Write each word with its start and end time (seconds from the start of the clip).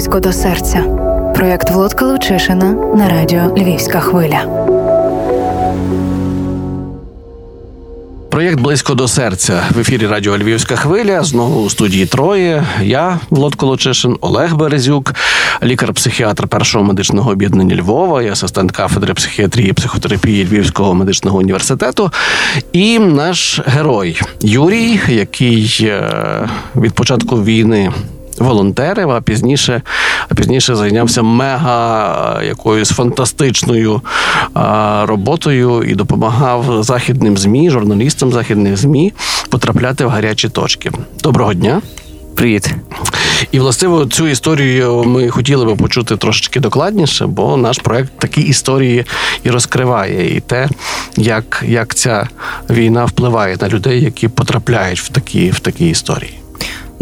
близько 0.00 0.20
до 0.20 0.32
серця. 0.32 0.82
Проєкт 1.34 1.70
Володка 1.70 2.04
Лучишина 2.04 2.72
на 2.72 3.08
радіо 3.08 3.54
Львівська 3.56 4.00
хвиля. 4.00 4.44
Проєкт 8.30 8.60
близько 8.60 8.94
до 8.94 9.08
серця 9.08 9.62
в 9.70 9.78
ефірі 9.78 10.06
Радіо 10.06 10.38
Львівська 10.38 10.76
хвиля. 10.76 11.22
Знову 11.22 11.62
у 11.62 11.70
студії 11.70 12.06
Троє. 12.06 12.64
Я 12.82 13.20
Влад 13.30 13.54
Колочишин, 13.54 14.16
Олег 14.20 14.54
Березюк, 14.54 15.14
лікар-психіатр 15.62 16.48
першого 16.48 16.84
медичного 16.84 17.30
об'єднання 17.30 17.76
Львова, 17.76 18.22
і 18.22 18.28
асистент 18.28 18.72
кафедри 18.72 19.14
психіатрії 19.14 19.70
і 19.70 19.72
психотерапії 19.72 20.44
Львівського 20.44 20.94
медичного 20.94 21.38
університету. 21.38 22.10
І 22.72 22.98
наш 22.98 23.60
герой 23.66 24.20
Юрій, 24.40 25.00
який 25.08 25.78
е, 25.82 26.48
від 26.76 26.92
початку 26.92 27.44
війни 27.44 27.92
волонтерів, 28.40 29.10
а 29.10 29.20
пізніше 29.20 29.82
а 30.28 30.34
пізніше 30.34 30.74
зайнявся 30.74 31.22
мега 31.22 32.42
якоюсь 32.42 32.90
фантастичною 32.90 34.02
а, 34.54 35.04
роботою 35.06 35.82
і 35.82 35.94
допомагав 35.94 36.82
західним 36.82 37.38
змі, 37.38 37.70
журналістам 37.70 38.32
західних 38.32 38.76
змі 38.76 39.12
потрапляти 39.50 40.04
в 40.04 40.08
гарячі 40.08 40.48
точки. 40.48 40.90
Доброго 41.22 41.54
дня. 41.54 41.82
Привіт. 42.34 42.74
І 43.52 43.58
властиво 43.58 44.06
цю 44.06 44.28
історію 44.28 45.04
ми 45.04 45.28
хотіли 45.28 45.64
би 45.64 45.76
почути 45.76 46.16
трошечки 46.16 46.60
докладніше, 46.60 47.26
бо 47.26 47.56
наш 47.56 47.78
проект 47.78 48.12
такі 48.18 48.40
історії 48.40 49.04
і 49.44 49.50
розкриває, 49.50 50.36
і 50.36 50.40
те, 50.40 50.68
як 51.16 51.64
як 51.66 51.94
ця 51.94 52.28
війна 52.70 53.04
впливає 53.04 53.56
на 53.60 53.68
людей, 53.68 54.04
які 54.04 54.28
потрапляють 54.28 55.00
в 55.00 55.08
такі, 55.08 55.50
в 55.50 55.60
такі 55.60 55.88
історії. 55.88 56.40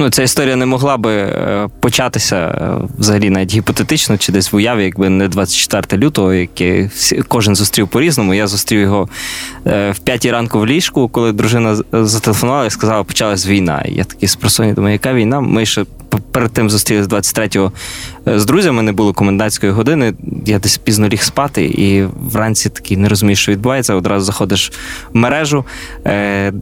Ну, 0.01 0.11
ця 0.11 0.23
історія 0.23 0.57
не 0.57 0.67
могла 0.67 0.97
би 0.97 1.13
е, 1.13 1.69
початися 1.81 2.37
е, 2.37 2.89
взагалі 2.99 3.31
навіть 3.31 3.55
гіпотетично 3.55 4.19
чи 4.19 4.33
десь 4.33 4.53
в 4.53 4.57
уяві, 4.57 4.85
якби 4.85 5.09
не 5.09 5.29
24 5.29 6.03
лютого, 6.03 6.35
яке 6.35 6.91
кожен 7.29 7.57
зустрів 7.57 7.89
по-різному. 7.89 8.35
Я 8.35 8.47
зустрів 8.47 8.81
його 8.81 9.09
е, 9.67 9.91
в 9.91 9.99
п'ятій 9.99 10.31
ранку 10.31 10.59
в 10.61 10.67
ліжку, 10.67 11.09
коли 11.09 11.33
дружина 11.33 11.77
зателефонувала 11.93 12.67
і 12.67 12.71
сказала, 12.71 13.05
почалась 13.05 13.47
війна. 13.47 13.83
І 13.89 13.95
я 13.95 14.05
такий 14.05 14.29
спросоння 14.29 14.73
думаю, 14.73 14.93
яка 14.93 15.15
війна? 15.15 15.41
Ми 15.41 15.67
ще 15.67 15.85
перед 16.33 16.53
тим 16.53 16.71
зустрілися 16.71 17.09
23-го 17.09 17.73
з 18.27 18.45
друзями, 18.45 18.83
не 18.83 18.93
було 18.93 19.13
комендантської 19.13 19.73
години. 19.73 20.15
Я 20.47 20.59
десь 20.59 20.79
пізно 20.79 21.09
ліг 21.09 21.23
спати, 21.23 21.65
і 21.65 22.05
вранці 22.33 22.71
такий 22.71 22.97
не 22.97 23.09
розумієш, 23.09 23.43
що 23.43 23.53
відбувається. 23.53 23.95
Одразу 23.95 24.27
заходиш 24.27 24.73
в 25.13 25.17
мережу, 25.17 25.65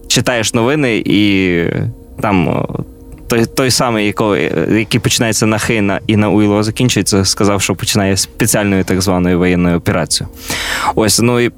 читаєш 0.09 0.55
новини 0.55 1.03
і 1.07 1.63
там 2.21 2.67
той 3.27 3.47
той 3.47 3.71
самий, 3.71 4.15
який 4.71 5.01
починається 5.01 5.47
на 5.47 5.59
Хейна 5.59 6.01
і 6.07 6.17
на 6.17 6.31
Уйло 6.31 6.63
закінчується, 6.63 7.25
сказав, 7.25 7.63
що 7.63 7.75
починає 7.75 8.17
спеціальною 8.17 8.85
так 8.85 9.03
званою 9.03 9.39
воєнною 9.39 9.77
операцією. 9.77 10.35
Ось 10.95 11.21
ну 11.21 11.41
і 11.41 11.51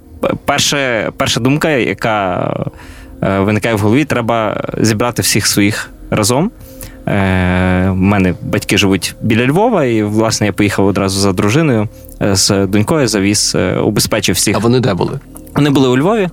перша, 0.44 1.12
перша 1.16 1.40
думка, 1.40 1.70
яка 1.70 2.54
е, 3.22 3.38
виникає 3.38 3.74
в 3.74 3.78
голові, 3.78 4.04
треба 4.04 4.64
зібрати 4.78 5.22
всіх 5.22 5.46
своїх 5.46 5.90
разом. 6.10 6.50
У 7.06 7.10
е, 7.10 7.92
мене 7.92 8.34
батьки 8.42 8.78
живуть 8.78 9.14
біля 9.22 9.46
Львова, 9.46 9.84
і 9.84 10.02
власне 10.02 10.46
я 10.46 10.52
поїхав 10.52 10.86
одразу 10.86 11.20
за 11.20 11.32
дружиною 11.32 11.88
е, 12.22 12.36
з 12.36 12.66
донькою, 12.66 13.08
завіз, 13.08 13.56
убезпечив 13.84 14.34
всіх. 14.34 14.56
А 14.56 14.58
вони 14.58 14.80
де 14.80 14.94
були? 14.94 15.20
Вони 15.54 15.70
були 15.70 15.88
у 15.88 15.98
Львові. 15.98 16.28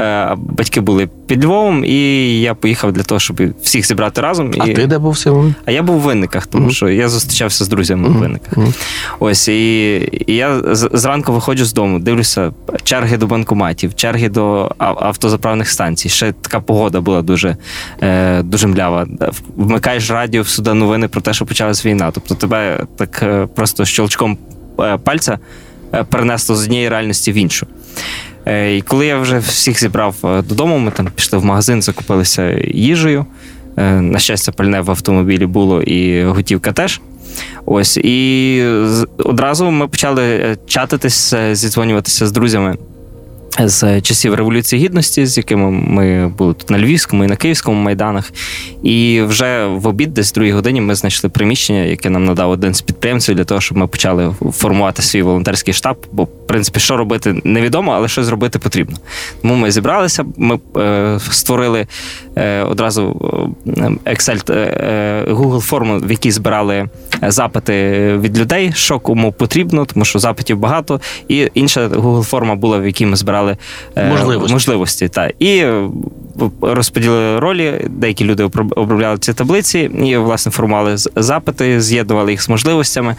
Е, 0.00 0.36
батьки 0.36 0.80
були 0.80 1.08
під 1.26 1.44
Львовом, 1.44 1.84
і 1.84 2.40
я 2.40 2.54
поїхав 2.54 2.92
для 2.92 3.02
того, 3.02 3.18
щоб 3.18 3.40
всіх 3.62 3.86
зібрати 3.86 4.20
разом. 4.20 4.52
А 4.58 4.66
і... 4.66 4.74
ти 4.74 4.86
де 4.86 4.98
був 4.98 5.18
сьогодні? 5.18 5.54
А 5.64 5.70
я 5.70 5.82
був 5.82 5.96
у 5.96 5.98
винниках, 5.98 6.46
тому 6.46 6.66
mm-hmm. 6.66 6.72
що 6.72 6.88
я 6.88 7.08
зустрічався 7.08 7.64
з 7.64 7.68
друзями 7.68 8.08
mm-hmm. 8.08 8.16
у 8.16 8.20
винниках. 8.20 8.58
Mm-hmm. 8.58 8.74
Ось 9.18 9.48
і, 9.48 9.94
і 10.26 10.34
я 10.34 10.60
зранку 10.74 11.32
виходжу 11.32 11.64
з 11.64 11.72
дому, 11.72 11.98
дивлюся 11.98 12.52
черги 12.82 13.16
до 13.16 13.26
банкоматів, 13.26 13.94
черги 13.94 14.28
до 14.28 14.70
автозаправних 14.78 15.70
станцій. 15.70 16.08
Ще 16.08 16.32
така 16.32 16.60
погода 16.60 17.00
була 17.00 17.22
дуже 17.22 17.56
е, 18.02 18.42
дуже 18.42 18.66
млява. 18.66 19.06
Вмикаєш 19.56 20.10
радіо 20.10 20.42
всюди 20.42 20.74
новини 20.74 21.08
про 21.08 21.20
те, 21.20 21.32
що 21.32 21.46
почалась 21.46 21.86
війна. 21.86 22.10
Тобто 22.14 22.34
тебе 22.34 22.86
так 22.96 23.22
е, 23.22 23.48
просто 23.54 23.84
щелчком 23.84 24.38
пальця 25.04 25.38
перенесло 26.08 26.56
з 26.56 26.64
однієї 26.64 26.88
реальності 26.88 27.32
в 27.32 27.34
іншу. 27.34 27.66
Е, 28.46 28.76
і 28.76 28.82
коли 28.82 29.06
я 29.06 29.18
вже 29.18 29.38
всіх 29.38 29.80
зібрав 29.80 30.14
е, 30.24 30.42
додому, 30.42 30.78
ми 30.78 30.90
там 30.90 31.08
пішли 31.14 31.38
в 31.38 31.44
магазин, 31.44 31.82
закупилися 31.82 32.60
їжею. 32.74 33.26
Е, 33.76 34.00
на 34.00 34.18
щастя, 34.18 34.52
пальне 34.52 34.80
в 34.80 34.90
автомобілі 34.90 35.46
було 35.46 35.82
і 35.82 36.24
готівка 36.24 36.72
теж. 36.72 37.00
Ось 37.66 37.96
і 37.96 38.64
одразу 39.18 39.70
ми 39.70 39.88
почали 39.88 40.56
чатитись, 40.66 41.34
зідзвонюватися 41.52 42.26
з 42.26 42.32
друзями 42.32 42.76
з 43.58 44.00
часів 44.00 44.34
Революції 44.34 44.84
Гідності, 44.84 45.26
з 45.26 45.36
якими 45.36 45.70
ми 45.70 46.28
були 46.28 46.54
тут 46.54 46.70
на 46.70 46.78
Львівському 46.78 47.24
і 47.24 47.26
на 47.26 47.36
Київському 47.36 47.82
майданах. 47.82 48.32
І 48.82 49.22
вже 49.22 49.66
в 49.66 49.86
обід, 49.86 50.14
десь 50.14 50.30
в 50.30 50.34
другій 50.34 50.52
годині, 50.52 50.80
ми 50.80 50.94
знайшли 50.94 51.30
приміщення, 51.30 51.80
яке 51.80 52.10
нам 52.10 52.24
надав 52.24 52.50
один 52.50 52.74
з 52.74 52.80
підприємців 52.80 53.34
для 53.34 53.44
того, 53.44 53.60
щоб 53.60 53.78
ми 53.78 53.86
почали 53.86 54.34
формувати 54.52 55.02
свій 55.02 55.22
волонтерський 55.22 55.74
штаб. 55.74 55.96
Бо, 56.12 56.24
в 56.24 56.46
принципі, 56.46 56.80
що 56.80 56.96
робити 56.96 57.40
невідомо, 57.44 57.92
але 57.92 58.08
що 58.08 58.24
зробити 58.24 58.58
потрібно. 58.58 58.96
Тому 59.42 59.54
ми 59.54 59.70
зібралися, 59.70 60.24
ми 60.36 60.58
е, 60.76 61.18
створили 61.30 61.86
е, 62.36 62.62
одразу 62.62 63.16
е, 63.66 63.70
Excel 64.14 64.52
е, 64.52 65.24
Google 65.28 65.60
форму, 65.60 65.98
в 65.98 66.10
якій 66.10 66.30
збирали 66.30 66.88
запити 67.22 67.72
від 68.18 68.38
людей, 68.38 68.72
що 68.74 68.98
кому 68.98 69.32
потрібно, 69.32 69.84
тому 69.84 70.04
що 70.04 70.18
запитів 70.18 70.58
багато. 70.58 71.00
І 71.28 71.50
інша 71.54 71.88
Google 71.88 72.22
форма 72.22 72.54
була, 72.54 72.78
в 72.78 72.86
якій 72.86 73.06
ми 73.06 73.16
збирали 73.16 73.39
обирали 73.40 73.56
е, 73.96 74.10
можливості. 74.10 74.52
можливості 74.52 75.08
та. 75.08 75.30
І 75.38 75.58
е, 75.58 75.88
розподілили 76.60 77.38
ролі, 77.38 77.86
деякі 77.88 78.24
люди 78.24 78.42
обробляли 78.76 79.18
ці 79.18 79.32
таблиці 79.32 79.78
і, 79.78 80.16
власне, 80.16 80.52
формували 80.52 80.96
запити, 80.96 81.80
з'єднували 81.80 82.30
їх 82.30 82.42
з 82.42 82.48
можливостями. 82.48 83.16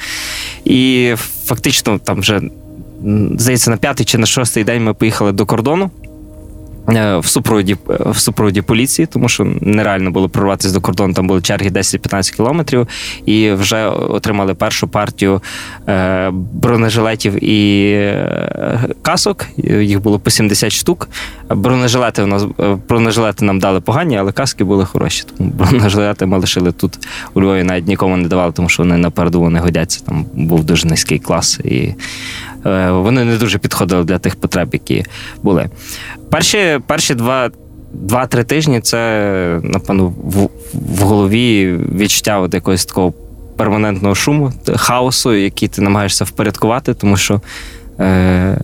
І 0.66 1.14
фактично, 1.46 2.00
там 2.00 2.20
вже 2.20 2.42
здається, 3.38 3.72
на 3.72 3.78
п'ятий 3.78 4.06
чи 4.06 4.18
на 4.18 4.26
шостий 4.26 4.64
день 4.64 4.84
ми 4.84 4.94
поїхали 4.94 5.32
до 5.32 5.46
кордону. 5.46 5.92
Е, 6.90 7.18
в 7.18 7.26
супроводі 7.26 7.78
в 7.88 8.18
супроводі 8.18 8.62
поліції, 8.62 9.06
тому 9.06 9.30
що 9.30 9.48
нереально 9.62 10.12
було 10.12 10.30
прорватися 10.30 10.74
до 10.74 10.82
кордону. 10.82 11.14
Там 11.14 11.28
були 11.28 11.42
черги 11.42 11.70
10-15 11.70 12.36
кілометрів, 12.36 12.88
і 13.26 13.52
вже 13.52 13.88
отримали 13.88 14.54
першу 14.54 14.88
партію 14.88 15.42
е, 15.88 16.30
бронежилетів 16.34 17.44
і 17.44 17.92
е, 17.94 18.80
касок. 19.02 19.46
Їх 19.82 20.02
було 20.02 20.20
по 20.20 20.30
70 20.30 20.72
штук. 20.72 21.10
Бронежилети 21.50 22.24
у 22.24 22.28
нас 22.28 22.46
бронежилети 22.90 23.46
нам 23.46 23.60
дали 23.60 23.82
погані, 23.82 24.18
але 24.18 24.32
каски 24.32 24.64
були 24.64 24.86
хороші. 24.86 25.24
Тому 25.38 25.50
бронежилети 25.50 26.26
ми 26.26 26.38
лишили 26.38 26.72
тут 26.72 27.00
у 27.34 27.42
Львові, 27.42 27.64
навіть 27.64 27.88
нікому 27.88 28.18
не 28.18 28.28
давали, 28.28 28.52
тому 28.52 28.70
що 28.70 28.84
вони 28.84 28.98
на 28.98 29.12
не 29.50 29.60
годяться. 29.60 30.04
Там 30.06 30.26
був 30.34 30.64
дуже 30.64 30.88
низький 30.88 31.20
клас, 31.20 31.60
і 31.64 31.94
вони 32.90 33.24
не 33.26 33.38
дуже 33.38 33.58
підходили 33.58 34.04
для 34.04 34.20
тих 34.20 34.36
потреб, 34.36 34.70
які 34.74 35.06
були. 35.44 35.70
Перші 36.30 36.80
перші 36.88 37.16
два. 37.16 37.50
Два-три 37.94 38.44
тижні 38.44 38.82
це, 38.82 39.60
напевно, 39.64 40.14
в 40.24 40.50
в 40.74 41.02
голові 41.02 41.80
відчуття 41.96 42.40
от 42.40 42.54
якогось 42.54 42.86
такого 42.86 43.14
перманентного 43.58 44.16
шуму, 44.16 44.54
хаосу, 44.76 45.34
який 45.34 45.68
ти 45.68 45.82
намагаєшся 45.82 46.26
впорядкувати, 46.26 46.94
тому 46.94 47.18
що 47.18 47.42
е, 48.00 48.58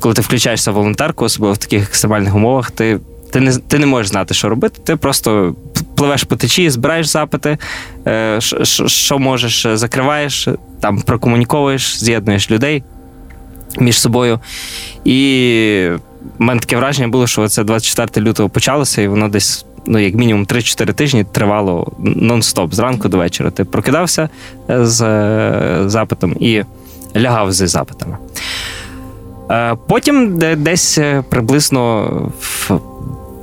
коли 0.00 0.14
ти 0.14 0.22
включаєшся 0.22 0.70
в 0.70 0.74
волонтерку, 0.74 1.24
особливо 1.24 1.54
в 1.54 1.58
таких 1.58 1.82
екстремальних 1.82 2.34
умовах, 2.34 2.70
ти 2.70 2.98
ти, 3.30 3.40
не 3.40 3.52
ти 3.52 3.78
не 3.78 3.86
можеш 3.86 4.08
знати, 4.08 4.34
що 4.34 4.48
робити. 4.48 4.80
Ти 4.84 4.96
просто 4.96 5.54
пливеш 5.96 6.24
по 6.24 6.36
течії, 6.36 6.70
збираєш 6.70 7.06
запити, 7.06 7.58
е, 8.06 8.38
що 8.86 9.18
можеш, 9.18 9.66
закриваєш, 9.72 10.48
там 10.80 11.00
прокомуніковуєш, 11.00 11.98
з'єднуєш 11.98 12.50
людей 12.50 12.82
між 13.80 14.00
собою. 14.00 14.40
І 15.04 15.90
в 16.38 16.42
мене 16.42 16.60
таке 16.60 16.76
враження 16.76 17.08
було, 17.08 17.26
що 17.26 17.48
це 17.48 17.64
24 17.64 18.26
лютого 18.26 18.48
почалося, 18.48 19.02
і 19.02 19.08
воно 19.08 19.28
десь, 19.28 19.64
ну, 19.86 19.98
як 19.98 20.14
мінімум, 20.14 20.44
3-4 20.44 20.94
тижні 20.94 21.24
тривало 21.32 21.92
нон-стоп 21.98 22.74
зранку 22.74 23.08
до 23.08 23.16
вечора. 23.18 23.50
Ти 23.50 23.64
прокидався 23.64 24.28
е, 24.70 24.86
з 24.86 25.02
е, 25.02 25.82
запитом 25.86 26.36
і 26.40 26.62
лягав 27.16 27.52
з 27.52 27.68
запитами. 27.68 28.16
Е, 29.50 29.76
потім 29.88 30.38
десь 30.56 30.98
приблизно 31.30 32.04
в 32.40 32.70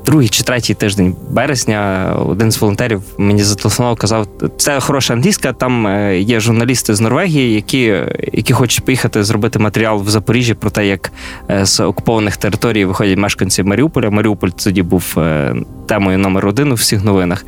другий 0.06 0.30
чи 0.30 0.44
третій 0.44 0.74
тиждень 0.74 1.16
березня 1.30 2.12
один 2.26 2.52
з 2.52 2.62
волонтерів 2.62 3.02
мені 3.18 3.44
зателефонував, 3.44 3.98
казав, 3.98 4.28
це 4.58 4.80
хороша 4.80 5.14
англійська. 5.14 5.54
Там 5.54 5.88
е, 5.88 6.20
є 6.20 6.40
журналісти 6.40 6.96
з 6.96 7.02
Норвегії, 7.02 7.54
які 7.54 8.04
які 8.34 8.54
хочуть 8.54 8.86
поїхати 8.86 9.24
зробити 9.24 9.60
матеріал 9.60 10.02
в 10.02 10.10
Запоріжжі 10.10 10.54
про 10.54 10.70
те, 10.70 10.88
як 10.88 11.12
е, 11.50 11.66
з 11.66 11.80
окупованих 11.80 12.38
територій 12.38 12.86
виходять 12.86 13.18
мешканці 13.18 13.64
Маріуполя. 13.64 14.10
Маріуполь 14.10 14.50
тоді 14.50 14.82
був 14.82 15.14
е, 15.18 15.56
темою 15.86 16.18
номер 16.18 16.48
один 16.48 16.72
у 16.72 16.76
всіх 16.76 17.04
новинах. 17.04 17.46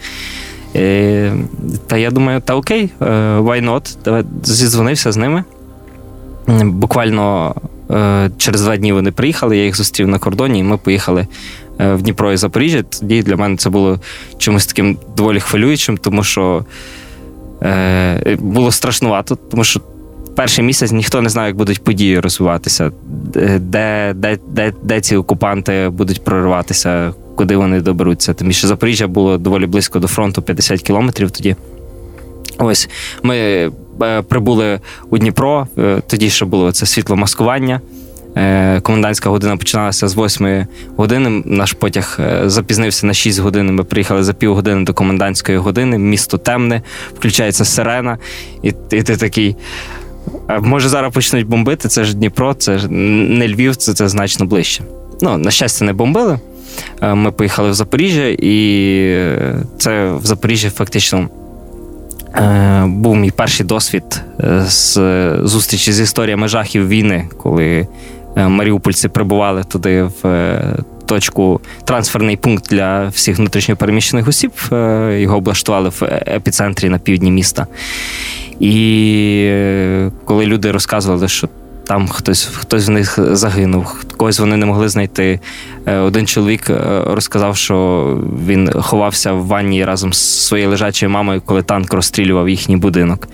Та 1.88 1.98
я 1.98 2.12
думаю, 2.12 2.42
та 2.42 2.56
окей, 2.56 2.90
why 3.00 3.70
not? 3.70 4.24
Зідзвонився 4.44 5.12
з 5.12 5.18
ними. 5.18 5.44
Буквально 6.64 7.56
через 8.38 8.62
два 8.62 8.78
дні 8.78 8.94
вони 8.94 9.12
приїхали, 9.12 9.58
я 9.58 9.66
їх 9.66 9.78
зустрів 9.78 10.08
на 10.08 10.20
кордоні, 10.20 10.60
і 10.60 10.64
ми 10.64 10.78
поїхали 10.78 11.28
е, 11.80 11.94
в 11.94 12.02
Дніпро 12.02 12.34
і 12.34 12.38
Запоріжжя. 12.38 12.84
Тоді 12.84 13.22
для 13.24 13.36
мене 13.36 13.58
це 13.58 13.70
було 13.70 14.00
чимось 14.38 14.66
таким 14.66 14.98
доволі 15.18 15.40
хвилюючим, 15.40 15.98
тому 15.98 16.24
що 16.24 16.66
е, 17.64 18.38
було 18.40 18.72
страшнувато, 18.72 19.36
тому 19.36 19.64
що 19.64 19.82
перший 20.36 20.64
місяць 20.64 20.92
ніхто 20.92 21.22
не 21.22 21.30
знає, 21.30 21.48
як 21.48 21.58
будуть 21.58 21.84
події 21.84 22.20
розвиватися, 22.20 22.92
де, 23.60 24.14
де, 24.16 24.38
де, 24.48 24.74
де, 24.84 25.02
ці 25.02 25.16
окупанти 25.16 25.90
будуть 25.90 26.24
прориватися, 26.24 27.14
куди 27.36 27.58
вони 27.58 27.82
доберуться. 27.82 28.34
Тим 28.34 28.48
більше 28.48 28.68
Запоріжжя 28.68 29.08
було 29.08 29.38
доволі 29.38 29.66
близько 29.66 30.00
до 30.00 30.08
фронту, 30.08 30.42
50 30.42 30.82
кілометрів 30.82 31.32
тоді. 31.32 31.56
Ось 32.60 32.90
ми 33.24 33.38
е, 34.02 34.22
прибули 34.22 34.80
у 35.10 35.18
Дніпро, 35.18 35.68
е, 35.78 36.02
тоді 36.08 36.30
ще 36.30 36.46
було 36.46 36.72
це 36.72 36.86
світломаскування. 36.86 37.82
Е, 38.38 38.80
Комендантська 38.80 39.30
година 39.30 39.58
починалася 39.58 40.08
з 40.08 40.18
8 40.18 40.66
години. 40.96 41.44
Наш 41.46 41.74
потяг 41.74 42.20
запізнився 42.46 43.08
на 43.08 43.14
6 43.14 43.40
годин. 43.40 43.76
Ми 43.76 43.84
приїхали 43.84 44.24
за 44.24 44.34
півгодини 44.34 44.84
до 44.84 44.94
комендантської 44.94 45.58
години. 45.58 45.98
Місто 45.98 46.38
темне, 46.38 46.82
включається 47.18 47.66
сирена, 47.66 48.18
і, 48.64 48.68
і 48.68 49.04
ти 49.04 49.18
такий. 49.18 49.56
«А 50.48 50.60
Може, 50.60 50.90
зараз 50.90 51.14
почнуть 51.14 51.48
бомбити. 51.48 51.90
Це 51.90 52.04
ж 52.04 52.16
Дніпро, 52.16 52.54
це 52.54 52.78
ж 52.78 52.88
не 52.92 53.48
Львів, 53.48 53.76
це, 53.76 53.94
це 53.94 54.08
значно 54.08 54.46
ближче. 54.46 54.84
Ну, 55.22 55.38
на 55.38 55.52
щастя, 55.52 55.86
не 55.86 55.94
бомбили. 55.94 56.40
Ми 57.02 57.32
поїхали 57.32 57.70
в 57.70 57.74
Запоріжжя, 57.74 58.28
і 58.40 59.38
це 59.78 60.12
в 60.12 60.26
Запоріжжі 60.26 60.70
фактично 60.70 61.30
був 62.86 63.16
мій 63.16 63.32
перший 63.32 63.66
досвід 63.66 64.22
е, 64.40 64.62
з 64.66 64.94
зустрічі 65.44 65.94
з 65.94 66.00
історіями 66.00 66.48
жахів 66.48 66.88
війни, 66.88 67.30
коли 67.38 67.88
е, 68.36 68.48
маріупольці 68.48 69.08
прибували 69.08 69.64
туди 69.64 70.04
в 70.04 70.28
е, 70.28 70.76
точку 71.06 71.62
трансферний 71.86 72.38
пункт 72.38 72.66
для 72.70 73.08
всіх 73.08 73.38
внутрішньопереміщених 73.38 74.28
осіб. 74.28 74.52
Е, 74.72 75.18
Його 75.22 75.38
облаштували 75.38 75.90
в 75.90 76.04
епіцентрі 76.28 76.90
на 76.90 77.00
півдні 77.00 77.32
міста. 77.32 77.68
І 78.60 79.44
е, 79.48 80.12
коли 80.26 80.46
люди 80.46 80.72
розказували, 80.72 81.28
що 81.28 81.50
там 81.88 82.08
хтось, 82.08 82.50
хтось 82.54 82.84
з 82.84 82.90
них 82.90 83.20
загинув, 83.22 84.06
когось 84.18 84.40
вони 84.40 84.58
не 84.58 84.66
могли 84.66 84.90
знайти. 84.90 85.40
Е, 85.86 85.98
Один 85.98 86.28
чоловік 86.28 86.70
е, 86.70 87.02
розказав, 87.06 87.58
що 87.58 88.18
він 88.48 88.72
ховався 88.72 89.34
в 89.34 89.46
ванні 89.46 89.86
разом 89.86 90.14
з 90.14 90.18
своєю 90.48 90.70
лежачою 90.70 91.10
мамою, 91.10 91.42
коли 91.46 91.64
танк 91.64 91.94
розстрілював 91.94 92.50
їхній 92.50 92.78
будинок. 92.78 93.28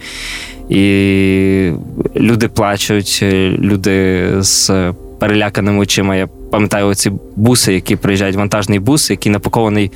І 0.70 1.72
люди 2.16 2.48
плачуть, 2.48 3.20
е, 3.24 3.50
люди 3.60 4.28
з 4.40 4.94
переляканими 5.20 5.80
очима. 5.80 6.16
Я 6.16 6.28
пам'ятаю 6.52 6.88
оці 6.88 7.12
буси, 7.36 7.74
які 7.74 7.96
приїжджають, 7.96 8.36
вантажний 8.36 8.80
бус, 8.80 9.10
який 9.10 9.32
напакований. 9.32 9.92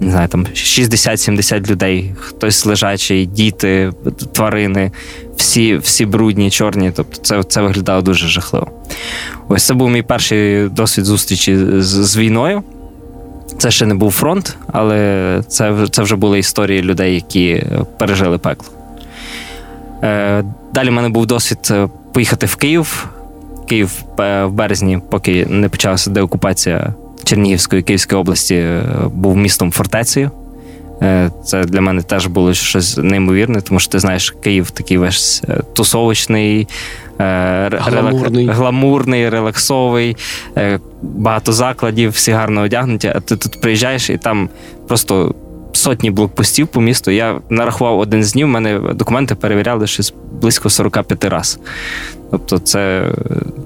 Не 0.00 0.10
знаю, 0.10 0.28
там 0.28 0.46
60-70 0.54 1.70
людей, 1.70 2.14
хтось 2.18 2.66
лежачий, 2.66 3.26
діти, 3.26 3.92
тварини, 4.32 4.90
всі, 5.38 5.76
всі 5.76 6.06
брудні, 6.06 6.50
чорні. 6.50 6.92
Тобто 6.96 7.22
це, 7.22 7.42
це 7.42 7.62
виглядало 7.62 8.02
дуже 8.02 8.28
жахливо. 8.28 8.70
Ось 9.48 9.66
це 9.66 9.74
був 9.74 9.90
мій 9.90 10.02
перший 10.02 10.68
досвід 10.68 11.04
зустрічі 11.04 11.56
з, 11.78 11.86
з 11.86 12.16
війною. 12.16 12.62
Це 13.58 13.70
ще 13.70 13.86
не 13.86 13.94
був 13.94 14.12
фронт, 14.12 14.56
але 14.72 15.42
це, 15.48 15.86
це 15.90 16.02
вже 16.02 16.16
були 16.16 16.38
історії 16.38 16.82
людей, 16.82 17.14
які 17.14 17.64
пережили 17.98 18.38
пекло. 18.38 18.68
Е, 20.02 20.44
далі 20.74 20.88
в 20.88 20.92
мене 20.92 21.08
був 21.08 21.26
досвід 21.26 21.58
е, 21.70 21.88
поїхати 22.12 22.46
в 22.46 22.56
Київ. 22.56 23.08
Київ 23.68 23.90
е, 24.20 24.44
в 24.44 24.52
березні, 24.52 25.00
поки 25.10 25.46
не 25.46 25.68
почалася 25.68 26.10
деокупація 26.10 26.94
Чернігівської 27.24 27.82
Київської 27.82 28.20
області, 28.20 28.54
е, 28.54 28.82
був 29.14 29.36
містом 29.36 29.72
фортецею. 29.72 30.30
Е, 31.02 31.30
Це 31.44 31.64
для 31.64 31.80
мене 31.80 32.02
теж 32.02 32.26
було 32.26 32.54
щось 32.54 32.96
неймовірне, 32.96 33.60
тому 33.60 33.80
що 33.80 33.92
ти 33.92 33.98
знаєш, 33.98 34.34
Київ 34.42 34.70
такий 34.70 34.98
весь 34.98 35.42
е, 35.48 35.60
тусовочний, 35.72 36.68
е, 37.20 37.70
Гламурний. 37.72 38.46
релак- 38.48 38.54
гламурний, 38.54 39.28
релаксовий, 39.28 40.16
багато 41.02 41.52
закладів, 41.52 42.10
всі 42.10 42.32
гарно 42.32 42.62
одягнуті. 42.62 43.12
А 43.16 43.20
ти 43.20 43.36
тут 43.36 43.60
приїжджаєш 43.60 44.10
і 44.10 44.16
там 44.18 44.48
просто 44.88 45.34
сотні 45.72 46.10
блокпостів 46.10 46.66
по 46.68 46.80
місту. 46.80 47.10
Я 47.10 47.40
нарахував 47.50 47.98
один 47.98 48.24
з 48.24 48.32
днів, 48.32 48.46
в 48.46 48.50
мене 48.50 48.78
документи 48.94 49.34
перевіряли 49.34 49.86
щось 49.86 50.14
близько 50.40 50.70
45 50.70 51.24
разів. 51.24 51.60
Тобто, 52.30 52.58
це, 52.58 53.12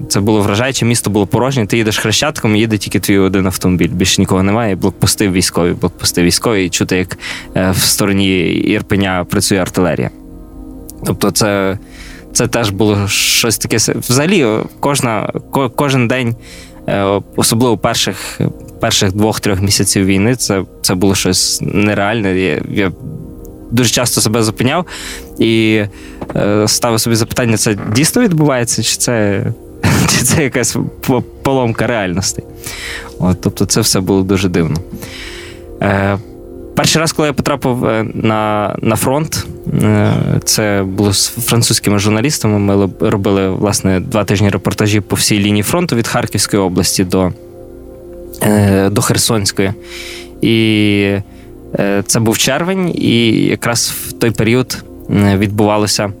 це 0.09 0.19
було 0.19 0.41
вражаюче, 0.41 0.85
місто 0.85 1.09
було 1.09 1.27
порожнє. 1.27 1.65
Ти 1.65 1.77
їдеш 1.77 1.97
хрещатком, 1.97 2.55
їде 2.55 2.77
тільки 2.77 2.99
твій 2.99 3.17
один 3.17 3.45
автомобіль. 3.45 3.89
Більше 3.89 4.21
нікого 4.21 4.43
немає. 4.43 4.75
Блокпости 4.75 5.29
військові, 5.29 5.73
блокпости 5.73 6.23
військові, 6.23 6.65
і 6.65 6.69
чути, 6.69 6.97
як 6.97 7.17
е, 7.55 7.71
в 7.71 7.77
стороні 7.77 8.39
Ірпеня 8.47 9.25
працює 9.29 9.57
артилерія. 9.57 10.09
Тобто, 11.05 11.31
це, 11.31 11.77
це 12.33 12.47
теж 12.47 12.69
було 12.69 13.07
щось 13.07 13.57
таке. 13.57 13.77
Взагалі, 13.77 14.47
кожна, 14.79 15.29
кожен 15.75 16.07
день, 16.07 16.35
е, 16.87 17.21
особливо 17.35 17.77
перших, 17.77 18.41
перших 18.79 19.11
двох-трьох 19.11 19.61
місяців 19.61 20.05
війни, 20.05 20.35
це, 20.35 20.63
це 20.81 20.95
було 20.95 21.15
щось 21.15 21.59
нереальне. 21.61 22.39
Я, 22.39 22.61
я 22.71 22.91
дуже 23.73 23.89
часто 23.89 24.21
себе 24.21 24.43
зупиняв 24.43 24.85
і 25.39 25.83
е, 26.35 26.67
ставив 26.67 26.99
собі 26.99 27.15
запитання: 27.15 27.57
це 27.57 27.75
дійсно 27.95 28.21
відбувається, 28.21 28.83
чи 28.83 28.97
це, 28.97 29.45
чи 30.09 30.23
це 30.23 30.43
якась 30.43 30.77
поломка 31.43 31.87
реальності? 31.87 32.43
От, 33.19 33.41
тобто, 33.41 33.65
це 33.65 33.81
все 33.81 33.99
було 33.99 34.23
дуже 34.23 34.49
дивно. 34.49 34.77
Е, 35.81 36.17
перший 36.75 36.99
раз, 37.01 37.11
коли 37.11 37.27
я 37.27 37.33
потрапив 37.33 37.85
е, 37.85 38.05
на, 38.13 38.75
на 38.81 38.95
фронт, 38.95 39.47
е, 39.83 40.13
це 40.43 40.83
було 40.87 41.13
з 41.13 41.27
французькими 41.27 41.99
журналістами. 41.99 42.59
Ми 42.59 42.89
робили 42.99 43.49
власне 43.49 43.99
два 43.99 44.23
тижні 44.23 44.49
репортажі 44.49 44.99
по 44.99 45.15
всій 45.15 45.39
лінії 45.39 45.63
фронту 45.63 45.95
від 45.95 46.07
Харківської 46.07 46.63
області 46.63 47.03
до, 47.03 47.31
е, 48.41 48.89
до 48.89 49.01
Херсонської. 49.01 49.73
І 50.41 51.17
це 52.05 52.19
був 52.19 52.37
червень, 52.37 52.89
і 52.95 53.27
якраз 53.31 53.93
в 54.07 54.11
той 54.11 54.31
період 54.31 54.83
м, 55.09 55.39
відбувалося. 55.39 56.11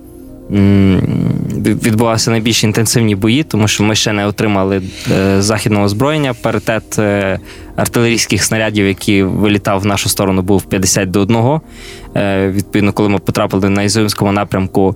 Відбувалися 1.83 2.31
найбільш 2.31 2.63
інтенсивні 2.63 3.15
бої, 3.15 3.43
тому 3.43 3.67
що 3.67 3.83
ми 3.83 3.95
ще 3.95 4.13
не 4.13 4.27
отримали 4.27 4.81
е, 5.11 5.41
західного 5.41 5.85
озброєння. 5.85 6.33
Паритет 6.33 6.99
е, 6.99 7.39
артилерійських 7.75 8.43
снарядів, 8.43 8.87
який 8.87 9.23
вилітав 9.23 9.79
в 9.81 9.85
нашу 9.85 10.09
сторону, 10.09 10.41
був 10.41 10.63
50 10.63 11.11
до 11.11 11.21
1. 11.21 11.59
Е, 12.15 12.49
Відповідно, 12.49 12.93
коли 12.93 13.09
ми 13.09 13.19
потрапили 13.19 13.69
на 13.69 13.83
Ізюмському 13.83 14.31
напрямку 14.31 14.95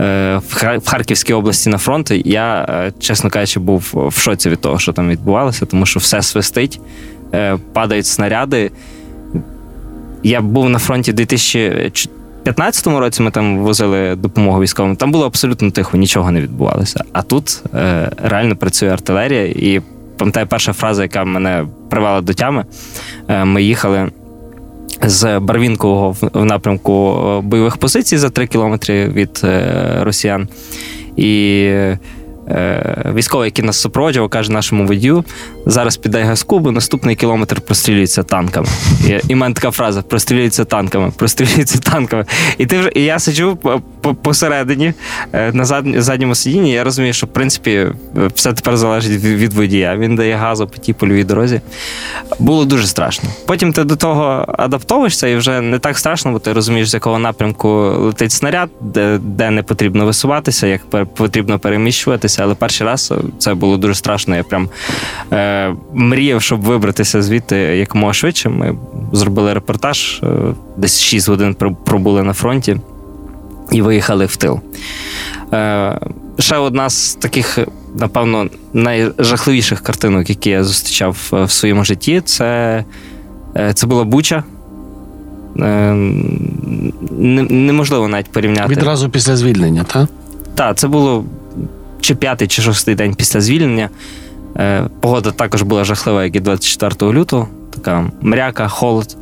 е, 0.00 0.40
в 0.48 0.54
Хар- 0.64 0.78
в 0.78 0.88
Харківській 0.88 1.32
області 1.32 1.70
на 1.70 1.78
фронт, 1.78 2.10
я, 2.24 2.66
е, 2.68 2.92
чесно 3.00 3.30
кажучи, 3.30 3.60
був 3.60 3.90
в 3.94 4.20
шоці 4.20 4.50
від 4.50 4.60
того, 4.60 4.78
що 4.78 4.92
там 4.92 5.08
відбувалося, 5.08 5.66
тому 5.66 5.86
що 5.86 6.00
все 6.00 6.22
свистить, 6.22 6.80
е, 7.34 7.56
падають 7.72 8.06
снаряди. 8.06 8.70
Я 10.22 10.40
був 10.40 10.70
на 10.70 10.78
фронті 10.78 11.10
в 11.10 11.14
2015 11.14 12.86
році. 12.86 13.22
Ми 13.22 13.30
там 13.30 13.58
возили 13.58 14.14
допомогу 14.16 14.60
військовим. 14.60 14.96
Там 14.96 15.12
було 15.12 15.26
абсолютно 15.26 15.70
тихо, 15.70 15.96
нічого 15.96 16.30
не 16.30 16.40
відбувалося. 16.40 17.04
А 17.12 17.22
тут 17.22 17.62
е, 17.74 18.10
реально 18.22 18.56
працює 18.56 18.88
артилерія. 18.88 19.44
І 19.46 19.80
пам'ятаю, 20.16 20.46
перша 20.46 20.72
фраза, 20.72 21.02
яка 21.02 21.24
мене 21.24 21.66
привела 21.90 22.20
до 22.20 22.34
тями. 22.34 22.64
Е, 23.28 23.44
ми 23.44 23.62
їхали. 23.62 24.08
З 25.02 25.38
Барвінкового 25.38 26.10
в- 26.10 26.30
в 26.34 26.44
напрямку 26.44 27.16
е, 27.28 27.40
бойових 27.40 27.76
позицій 27.76 28.18
за 28.18 28.30
3 28.30 28.46
кілометри 28.46 29.08
від 29.08 29.40
е, 29.44 29.72
росіян. 30.00 30.48
І 31.16 31.62
е, 32.48 33.12
військовий, 33.14 33.46
який 33.46 33.64
нас 33.64 33.80
супроводжував, 33.80 34.28
каже 34.28 34.52
нашому 34.52 34.86
водію: 34.86 35.24
зараз 35.68 35.96
піде 35.96 36.22
газку, 36.22 36.58
бо 36.58 36.70
наступний 36.72 37.16
кілометр 37.16 37.60
прострілюється 37.60 38.22
танками. 38.22 38.66
І, 39.28 39.34
в 39.34 39.36
мене 39.36 39.54
така 39.54 39.70
фраза: 39.70 40.02
прострілюється 40.02 40.64
танками, 40.64 41.12
прострілюється 41.16 41.78
танками. 41.78 42.24
І 42.58 42.66
ти 42.66 42.78
вже 42.78 42.90
і 42.94 43.04
я 43.04 43.18
сиджу 43.18 43.56
по- 43.62 43.80
по- 44.00 44.14
посередині 44.14 44.92
е, 45.32 45.52
на 45.52 45.64
задньому 46.02 46.34
сидінні. 46.34 46.72
Я 46.72 46.84
розумію, 46.84 47.12
що 47.12 47.26
в 47.26 47.28
принципі 47.28 47.70
е, 47.70 47.94
все 48.34 48.52
тепер 48.52 48.76
залежить 48.76 49.24
від, 49.24 49.52
водія. 49.52 49.96
Він 49.96 50.16
дає 50.16 50.36
газу 50.36 50.66
по 50.66 50.78
тій 50.78 50.92
польовій 50.92 51.24
дорозі. 51.24 51.60
Було 52.38 52.64
дуже 52.64 52.86
страшно. 52.86 53.28
Потім 53.46 53.72
ти 53.72 53.84
до 53.84 53.96
того 53.96 54.44
адаптовуєшся 54.58 55.28
і 55.28 55.36
вже 55.36 55.60
не 55.60 55.78
так 55.78 55.98
страшно, 55.98 56.32
бо 56.32 56.38
ти 56.38 56.52
розумієш, 56.52 56.90
з 56.90 56.94
якого 56.94 57.18
напрямку 57.18 57.68
летить 57.98 58.32
снаряд, 58.32 58.70
де, 58.80 59.18
де 59.22 59.50
не 59.50 59.62
потрібно 59.62 60.06
висуватися, 60.06 60.66
як 60.66 60.80
потрібно 61.14 61.58
переміщуватися. 61.58 62.42
Але 62.42 62.54
перший 62.54 62.86
раз 62.86 63.12
це 63.38 63.54
було 63.54 63.76
дуже 63.76 63.94
страшно. 63.94 64.36
Я 64.36 64.42
прям 64.42 64.68
е, 65.32 65.57
мріяв, 65.94 66.42
щоб 66.42 66.60
вибратися 66.60 67.22
звідти 67.22 67.56
якомога 67.56 68.12
швидше. 68.12 68.48
Ми 68.48 68.74
зробили 69.12 69.52
репортаж, 69.52 70.20
е, 70.22 70.26
десь 70.76 71.00
6 71.00 71.28
годин 71.28 71.56
пробули 71.84 72.22
на 72.22 72.32
фронті 72.32 72.76
і 73.72 73.82
виїхали 73.82 74.26
в 74.26 74.36
тил. 74.36 74.60
Е, 75.52 75.98
ще 76.38 76.56
одна 76.56 76.90
з 76.90 77.14
таких, 77.14 77.58
напевно, 77.94 78.48
найжахливіших 78.72 79.80
картинок, 79.80 80.30
які 80.30 80.50
я 80.50 80.64
зустрічав 80.64 81.16
в 81.32 81.50
своєму 81.50 81.84
житті, 81.84 82.20
це, 82.24 82.84
це 83.74 83.86
була 83.86 84.04
Буча. 84.04 84.44
Неможливо 87.50 88.08
навіть 88.08 88.32
порівняти. 88.32 88.68
Відразу 88.68 89.10
після 89.10 89.36
звільнення, 89.36 89.84
так? 89.92 90.08
Так, 90.54 90.78
це 90.78 90.88
було 90.88 91.24
чи 92.00 92.14
п'ятий, 92.14 92.48
чи 92.48 92.62
шостий 92.62 92.94
день 92.94 93.14
після 93.14 93.40
звільнення. 93.40 93.90
Е, 94.58 94.84
погода 95.00 95.30
також 95.30 95.62
була 95.62 95.84
жахлива, 95.84 96.24
як 96.24 96.36
і 96.36 96.40
24 96.40 97.12
лютого. 97.12 97.48
Така 97.70 98.10
мряка, 98.20 98.68
холод. 98.68 99.16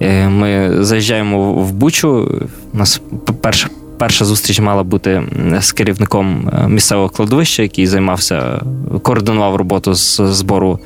Е, 0.00 0.28
ми 0.28 0.76
заїжджаємо 0.84 1.52
в 1.52 1.72
Бучу. 1.72 2.30
У 2.74 2.78
нас 2.78 3.00
перша 3.40 3.68
перша 3.98 4.24
зустріч 4.24 4.60
мала 4.60 4.82
бути 4.82 5.22
з 5.60 5.72
керівником 5.72 6.50
е, 6.52 6.68
місцевого 6.68 7.08
кладовища, 7.08 7.62
який 7.62 7.86
займався, 7.86 8.62
координував 9.02 9.56
роботу 9.56 9.94
з 9.94 10.20
збору 10.20 10.78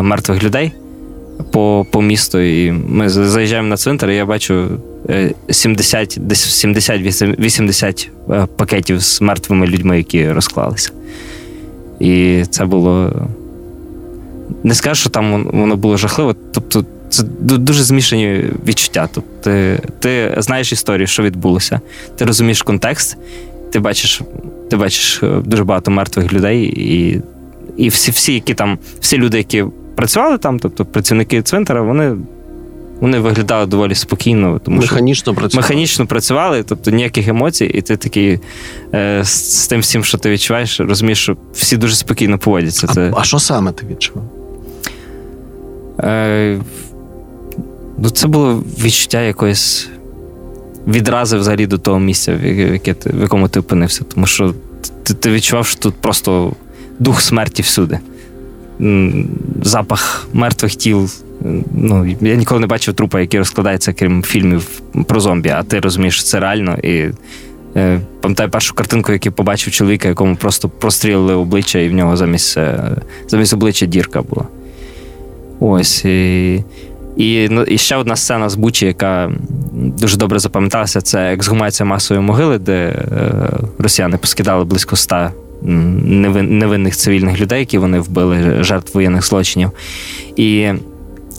мертвих 0.00 0.42
людей 0.42 0.72
по 1.52 1.86
по 1.90 2.02
місту. 2.02 2.38
І 2.40 2.72
ми 2.72 3.08
заїжджаємо 3.08 3.68
на 3.68 3.76
цвинтар, 3.76 4.10
і 4.10 4.16
я 4.16 4.26
бачу 4.26 4.68
70, 5.50 6.16
десь 6.20 6.64
70-80 6.64 8.08
пакетів 8.56 9.00
з 9.00 9.20
мертвими 9.20 9.66
людьми, 9.66 9.98
які 9.98 10.32
розклалися. 10.32 10.90
І 12.00 12.44
це 12.50 12.64
було. 12.64 13.12
Не 14.64 14.74
скажу, 14.74 15.00
що 15.00 15.10
там 15.10 15.44
воно 15.44 15.76
було 15.76 15.96
жахливо. 15.96 16.34
Тобто, 16.52 16.84
це 17.08 17.22
дуже 17.38 17.82
змішані 17.82 18.44
відчуття. 18.66 19.08
Тобто, 19.12 19.30
ти, 19.42 19.80
ти 19.98 20.34
знаєш 20.38 20.72
історію, 20.72 21.06
що 21.06 21.22
відбулося, 21.22 21.80
ти 22.16 22.24
розумієш 22.24 22.62
контекст, 22.62 23.16
ти 23.70 23.78
бачиш 23.78 24.22
ти 24.70 24.76
бачиш 24.76 25.22
е, 25.22 25.40
дуже 25.44 25.64
багато 25.64 25.90
мертвих 25.90 26.32
людей, 26.32 26.64
і 26.64 27.22
і 27.76 27.88
всі, 27.88 28.10
всі, 28.10 28.34
які 28.34 28.54
там, 28.54 28.78
всі 29.00 29.18
люди, 29.18 29.38
які 29.38 29.64
працювали 29.94 30.38
там, 30.38 30.58
тобто 30.58 30.84
працівники 30.84 31.42
цвинтара, 31.42 31.82
вони 31.82 32.16
вони 33.00 33.18
виглядали 33.18 33.66
доволі 33.66 33.94
спокійно, 33.94 34.60
тому 34.64 34.76
механічно 34.76 35.32
що 35.32 35.40
працювали. 35.40 35.62
механічно 35.62 36.06
працювали, 36.06 36.62
тобто 36.62 36.90
ніяких 36.90 37.28
емоцій, 37.28 37.64
і 37.64 37.82
ти 37.82 37.96
такий 37.96 38.40
е, 38.94 39.24
з, 39.24 39.62
з 39.62 39.66
тим 39.68 39.80
всім, 39.80 40.04
що 40.04 40.18
ти 40.18 40.30
відчуваєш, 40.30 40.80
розумієш, 40.80 41.18
що 41.18 41.36
всі 41.52 41.76
дуже 41.76 41.94
спокійно 41.94 42.38
поводяться. 42.38 42.86
Це... 42.86 43.12
А, 43.14 43.20
а 43.20 43.24
що 43.24 43.38
саме 43.38 43.72
ти 43.72 43.86
відчував? 43.86 44.24
Е, 46.00 46.60
ну, 47.98 48.10
Це 48.10 48.26
було 48.26 48.64
відчуття 48.78 49.20
якоїсь 49.20 49.88
відрази 50.86 51.38
взагалі 51.38 51.66
до 51.66 51.78
того 51.78 51.98
місця, 51.98 52.36
в, 52.36 52.44
яке 52.44 52.94
ти, 52.94 53.10
в 53.10 53.20
якому 53.20 53.48
ти 53.48 53.60
опинився. 53.60 54.04
Тому 54.14 54.26
що 54.26 54.54
ти, 55.02 55.14
ти 55.14 55.30
відчував, 55.30 55.66
що 55.66 55.80
тут 55.80 55.94
просто 55.94 56.52
дух 56.98 57.20
смерті 57.20 57.62
всюди. 57.62 57.98
Запах 59.62 60.28
мертвих 60.32 60.74
тіл 60.74 61.10
ну, 61.74 62.16
я 62.20 62.34
ніколи 62.34 62.60
не 62.60 62.66
бачив 62.66 62.94
трупа, 62.94 63.20
який 63.20 63.40
розкладається, 63.40 63.92
крім 63.92 64.22
фільмів 64.22 64.68
про 65.06 65.20
зомбі, 65.20 65.48
а 65.48 65.62
ти 65.62 65.80
розумієш, 65.80 66.24
це 66.24 66.40
реально. 66.40 66.78
І 66.82 67.08
е, 67.76 68.00
пам'ятаю 68.20 68.50
першу 68.50 68.74
картинку, 68.74 69.12
яку 69.12 69.30
побачив 69.30 69.72
чоловіка, 69.72 70.08
якому 70.08 70.36
просто 70.36 70.68
прострілили 70.68 71.34
обличчя, 71.34 71.78
і 71.78 71.88
в 71.88 71.92
нього 71.92 72.16
замість 72.16 72.58
е, 72.58 72.96
замість 73.28 73.54
обличчя 73.54 73.86
дірка 73.86 74.22
була. 74.22 74.46
Ось. 75.60 76.04
І 76.04 76.64
і, 77.16 77.48
ну, 77.50 77.62
і 77.62 77.78
ще 77.78 77.96
одна 77.96 78.16
сцена 78.16 78.48
з 78.48 78.54
Бучі, 78.54 78.86
яка 78.86 79.30
дуже 79.72 80.16
добре 80.16 80.38
запам'яталася, 80.38 81.00
це 81.00 81.32
ексгумація 81.32 81.86
масової 81.86 82.26
могили, 82.26 82.58
де 82.58 82.72
е, 82.72 83.02
росіяни 83.78 84.16
поскидали 84.16 84.64
близько 84.64 84.94
ста 84.94 85.32
невинних 85.62 86.96
цивільних 86.96 87.40
людей, 87.40 87.60
які 87.60 87.78
вони 87.78 88.00
вбили 88.00 88.64
жертв 88.64 88.90
воєнних 88.94 89.26
злочинів. 89.26 89.70
І 90.36 90.68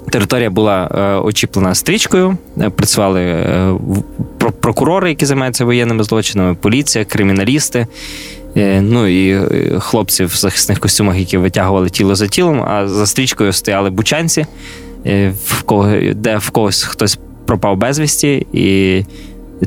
Територія 0.09 0.49
була 0.49 0.89
е, 0.91 1.19
очіплена 1.19 1.75
стрічкою, 1.75 2.37
е, 2.61 2.69
працювали 2.69 3.21
е, 3.21 3.73
прокурори, 4.59 5.09
які 5.09 5.25
займаються 5.25 5.65
воєнними 5.65 6.03
злочинами, 6.03 6.55
поліція, 6.55 7.05
криміналісти. 7.05 7.87
Ну 8.81 9.07
і 9.07 9.39
хлопці 9.79 10.25
в 10.25 10.29
захисних 10.35 10.79
костюмах, 10.79 11.17
які 11.17 11.37
витягували 11.37 11.89
тіло 11.89 12.15
за 12.15 12.27
тілом, 12.27 12.61
а 12.61 12.87
за 12.87 13.07
стрічкою 13.07 13.53
стояли 13.53 13.89
бучанці, 13.89 14.45
в 15.45 15.61
кого, 15.65 15.93
де 16.15 16.37
в 16.37 16.49
когось 16.49 16.83
хтось 16.83 17.19
пропав 17.45 17.77
безвісті, 17.77 18.47
і 18.53 19.03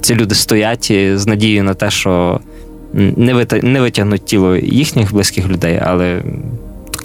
ці 0.01 0.15
люди 0.15 0.35
стоять 0.35 0.93
з 1.15 1.27
надією 1.27 1.65
на 1.65 1.75
те, 1.75 1.91
що 1.91 2.41
не 3.63 3.81
витягнуть 3.81 4.25
тіло 4.25 4.57
їхніх 4.57 5.13
близьких 5.13 5.49
людей, 5.49 5.81
але 5.85 6.23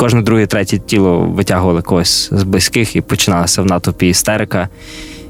кожне 0.05 0.21
друге, 0.21 0.45
третє 0.45 0.77
тіло 0.77 1.19
витягували 1.19 1.81
когось 1.81 2.29
з 2.31 2.43
близьких 2.43 2.95
і 2.95 3.01
починалася 3.01 3.61
в 3.61 3.65
натовпі 3.65 4.07
істерика. 4.07 4.69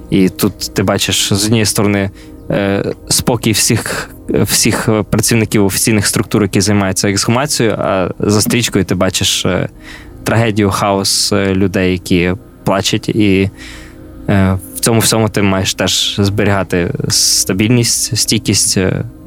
І 0.10 0.30
тут 0.30 0.74
ти 0.74 0.84
бачиш 0.84 1.34
з 1.34 1.46
однієї 1.46 1.66
сторони 1.66 2.10
е, 2.50 2.86
спокій 3.10 3.52
всіх 3.52 4.10
всіх 4.30 4.90
працівників 5.10 5.66
офіційних 5.66 6.08
структур, 6.08 6.42
які 6.42 6.62
займаються 6.62 7.10
ексгумацією, 7.10 7.76
а 7.80 8.10
за 8.20 8.42
стрічкою 8.42 8.86
ти 8.86 8.96
бачиш 8.96 9.46
е, 9.46 9.70
трагедію, 10.24 10.70
хаос 10.70 11.34
е, 11.34 11.54
людей, 11.54 11.92
які 11.92 12.34
плачуть. 12.64 13.10
І 13.10 13.50
в 14.76 14.80
цьому 14.80 15.00
всьому 15.00 15.30
ти 15.30 15.42
маєш 15.42 15.74
теж 15.74 16.16
зберігати 16.20 16.92
стабільність, 17.10 18.18
стійкість, 18.18 18.78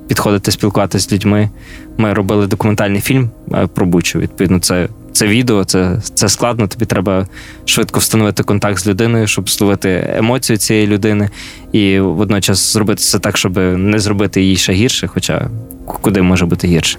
підходити, 0.09 0.51
спілкуватися 0.51 1.09
з 1.09 1.13
людьми. 1.13 1.51
Ми 1.97 2.13
робили 2.15 2.47
документальний 2.47 3.01
фільм 3.01 3.31
про 3.75 3.87
Бучу. 3.87 4.19
Відповідно, 4.19 4.61
це 4.61 4.89
це 5.19 5.27
відео, 5.27 5.65
це 5.65 6.01
це 6.15 6.29
складно. 6.29 6.69
Тобі 6.69 6.85
треба 6.85 7.27
швидко 7.65 8.01
встановити 8.01 8.43
контакт 8.43 8.79
з 8.79 8.87
людиною, 8.87 9.27
щоб 9.27 9.51
словити 9.51 10.15
емоцію 10.17 10.57
цієї 10.57 10.87
людини, 10.87 11.31
і 11.73 12.01
водночас 12.01 12.73
зробити 12.73 13.03
це 13.03 13.19
так, 13.19 13.37
щоб 13.37 13.57
не 13.59 13.99
зробити 13.99 14.43
їй 14.43 14.57
ще 14.57 14.73
гірше, 14.73 15.07
хоча 15.07 15.49
куди 15.87 16.23
може 16.23 16.47
бути 16.47 16.69
гірше. 16.69 16.99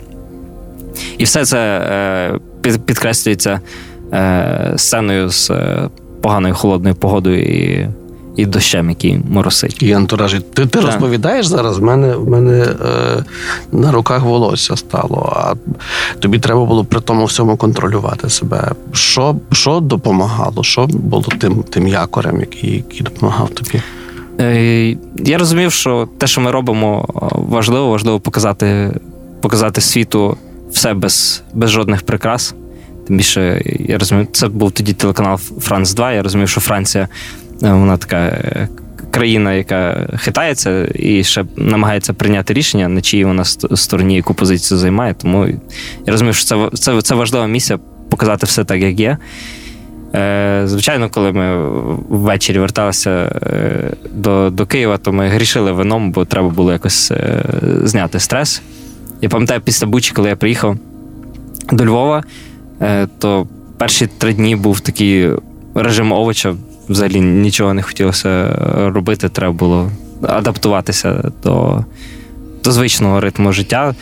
І 1.17 1.23
все 1.23 1.45
це 1.45 1.59
е, 2.65 2.77
підкреслюється 2.85 3.59
е, 4.13 4.73
сценою 4.77 5.29
з 5.29 5.49
е, 5.49 5.89
поганою 6.21 6.53
холодною 6.53 6.95
погодою 6.95 7.43
і 7.43 7.87
і 8.35 8.45
дощем, 8.45 8.89
який 8.89 9.19
моросить. 9.29 9.83
І 9.83 9.93
антуражі. 9.93 10.39
Ти 10.53 10.65
ти 10.65 10.79
розповідаєш 10.79 11.45
зараз? 11.45 11.79
В 11.79 11.83
мене 11.83 12.15
в 12.15 12.29
мене 12.29 12.61
е, 12.61 13.23
на 13.71 13.91
руках 13.91 14.23
волосся 14.23 14.75
стало, 14.75 15.33
а 15.35 15.53
тобі 16.19 16.39
треба 16.39 16.65
було 16.65 16.85
при 16.85 17.01
тому 17.01 17.25
всьому 17.25 17.57
контролювати 17.57 18.29
себе. 18.29 18.71
Що 18.93 19.35
що 19.51 19.79
допомагало? 19.79 20.63
Що 20.63 20.87
було 20.87 21.23
тим 21.39 21.63
тим 21.63 21.87
якорем, 21.87 22.39
який, 22.39 22.75
який 22.75 23.01
допомагав 23.01 23.49
тобі? 23.49 23.81
Е, 24.39 24.97
Я 25.15 25.37
розумів, 25.37 25.71
що 25.71 26.07
те, 26.17 26.27
що 26.27 26.41
ми 26.41 26.51
робимо, 26.51 27.05
важливо, 27.31 27.89
важливо 27.89 28.19
показати 28.19 28.91
показати 29.41 29.81
світу 29.81 30.37
все 30.71 30.93
без, 30.93 31.43
без 31.53 31.69
жодних 31.69 32.01
прикрас. 32.01 32.53
Тим 33.07 33.17
більше, 33.17 33.61
я 33.79 33.97
розумію, 33.97 34.27
це 34.31 34.47
був 34.47 34.71
тоді 34.71 34.93
телеканал 34.93 35.37
Франц 35.37 35.93
2. 35.93 36.11
Я 36.11 36.23
розумів, 36.23 36.49
що 36.49 36.61
Франція 36.61 37.07
вона 37.61 37.97
така 37.97 38.17
е, 38.17 38.67
країна, 39.11 39.53
яка 39.53 40.07
хитається 40.17 40.87
і 40.95 41.23
ще 41.23 41.45
намагається 41.55 42.13
прийняти 42.13 42.53
рішення, 42.53 42.87
на 42.87 43.01
чиїй 43.01 43.25
вона 43.25 43.43
стороні 43.45 44.15
яку 44.15 44.33
позицію 44.33 44.77
займає. 44.77 45.13
Тому 45.13 45.47
я 45.47 45.57
розумію, 46.07 46.33
що 46.33 46.45
це 46.45 46.77
це, 46.77 47.01
це 47.01 47.15
важлива 47.15 47.47
місія 47.47 47.79
показати 48.09 48.45
все 48.45 48.63
так, 48.63 48.81
як 48.81 48.99
є. 48.99 49.17
Е, 50.15 50.61
звичайно, 50.65 51.09
коли 51.09 51.31
ми 51.31 51.69
ввечері 52.09 52.59
верталися 52.59 53.41
до 54.13 54.49
до 54.49 54.65
Києва, 54.65 54.97
то 54.97 55.13
ми 55.13 55.27
грішили 55.27 55.71
вином, 55.71 56.11
бо 56.11 56.25
треба 56.25 56.49
було 56.49 56.71
якось 56.71 57.11
зняти 57.83 58.19
стрес. 58.19 58.61
Я 59.21 59.29
пам'ятаю, 59.29 59.61
після 59.61 59.87
Бучі, 59.87 60.13
коли 60.13 60.29
я 60.29 60.35
приїхав 60.35 60.77
до 61.71 61.85
Львова, 61.85 62.23
то 63.19 63.47
перші 63.77 64.07
три 64.17 64.33
дні 64.33 64.55
був 64.55 64.79
такий 64.79 65.29
режим 65.75 66.11
овоча 66.11 66.55
взагалі 66.89 67.21
нічого 67.21 67.73
не 67.73 67.81
хотілося 67.81 68.55
робити, 68.75 69.29
треба 69.29 69.53
було 69.53 69.91
адаптуватися 70.21 71.31
до 71.43 71.85
до 72.63 72.71
звичного 72.71 73.19
ритму 73.19 73.53
життя. 73.53 73.95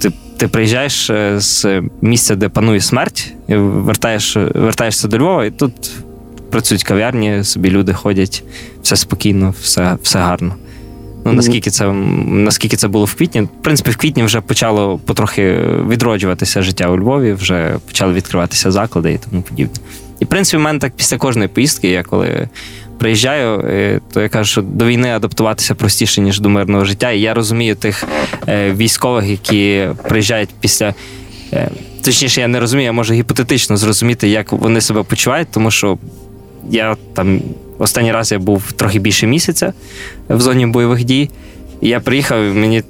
Ти 0.00 0.12
ти 0.36 0.48
приїжджаєш 0.48 1.10
е, 1.10 1.40
з 1.40 1.82
місця, 2.02 2.34
де 2.34 2.48
панує 2.48 2.80
смерть, 2.80 3.32
і 3.48 3.56
вертаєш, 3.56 4.36
вертаєшся 4.54 5.08
до 5.08 5.18
Львова, 5.18 5.44
і 5.44 5.50
тут 5.50 5.72
працюють 6.50 6.84
кав'ярні, 6.84 7.44
собі 7.44 7.70
люди 7.70 7.92
ходять, 7.92 8.44
все 8.82 8.96
спокійно, 8.96 9.54
все 9.60 9.96
все 10.02 10.18
гарно. 10.18 10.54
Ну 11.24 11.32
наскільки 11.32 11.70
це 11.70 11.92
наскільки 12.26 12.76
це 12.76 12.88
було 12.88 13.04
в 13.04 13.14
квітні? 13.14 13.40
В 13.40 13.48
принципі, 13.62 13.90
в 13.90 13.96
квітні 13.96 14.22
вже 14.22 14.40
почало 14.40 14.98
потрохи 14.98 15.58
відроджуватися 15.88 16.62
життя 16.62 16.88
у 16.88 16.98
Львові, 16.98 17.32
вже 17.32 17.76
почали 17.86 18.12
відкриватися 18.12 18.70
заклади 18.70 19.12
і 19.12 19.18
тому 19.18 19.42
подібне. 19.42 19.74
І 20.20 20.24
в 20.24 20.28
принципі, 20.28 20.56
в 20.56 20.60
мене 20.60 20.78
так 20.78 20.92
після 20.96 21.16
кожної 21.16 21.48
поїздки, 21.48 21.88
я 21.88 22.02
коли 22.02 22.48
приїжджаю, 22.98 23.60
е, 23.60 24.00
то 24.12 24.20
я 24.20 24.28
кажу, 24.28 24.50
що 24.50 24.62
до 24.62 24.86
війни 24.86 25.10
адаптуватися 25.10 25.74
простіше, 25.74 26.20
ніж 26.20 26.40
до 26.40 26.48
мирного 26.48 26.84
життя. 26.84 27.10
І 27.10 27.20
я 27.20 27.34
розумію 27.34 27.74
тих 27.74 28.04
е, 28.48 28.72
військових, 28.72 29.26
які 29.26 29.88
приїжджають 30.08 30.50
після. 30.60 30.94
Е, 31.52 31.70
точніше, 32.04 32.40
я 32.40 32.48
не 32.48 32.60
розумію, 32.60 32.84
я 32.84 32.92
можу 32.92 33.14
гіпотетично 33.14 33.76
зрозуміти, 33.76 34.28
як 34.28 34.52
вони 34.52 34.80
себе 34.80 35.02
почувають, 35.02 35.48
тому 35.50 35.70
що 35.70 35.98
я 36.70 36.96
там 37.14 37.42
останній 37.78 38.12
раз 38.12 38.32
я 38.32 38.38
був 38.38 38.72
трохи 38.72 38.98
більше 38.98 39.26
місяця 39.26 39.72
в 40.28 40.40
зоні 40.40 40.66
бойових 40.66 41.04
дій. 41.04 41.30
Я 41.80 42.00
приїхав, 42.00 42.42
мені 42.42 42.82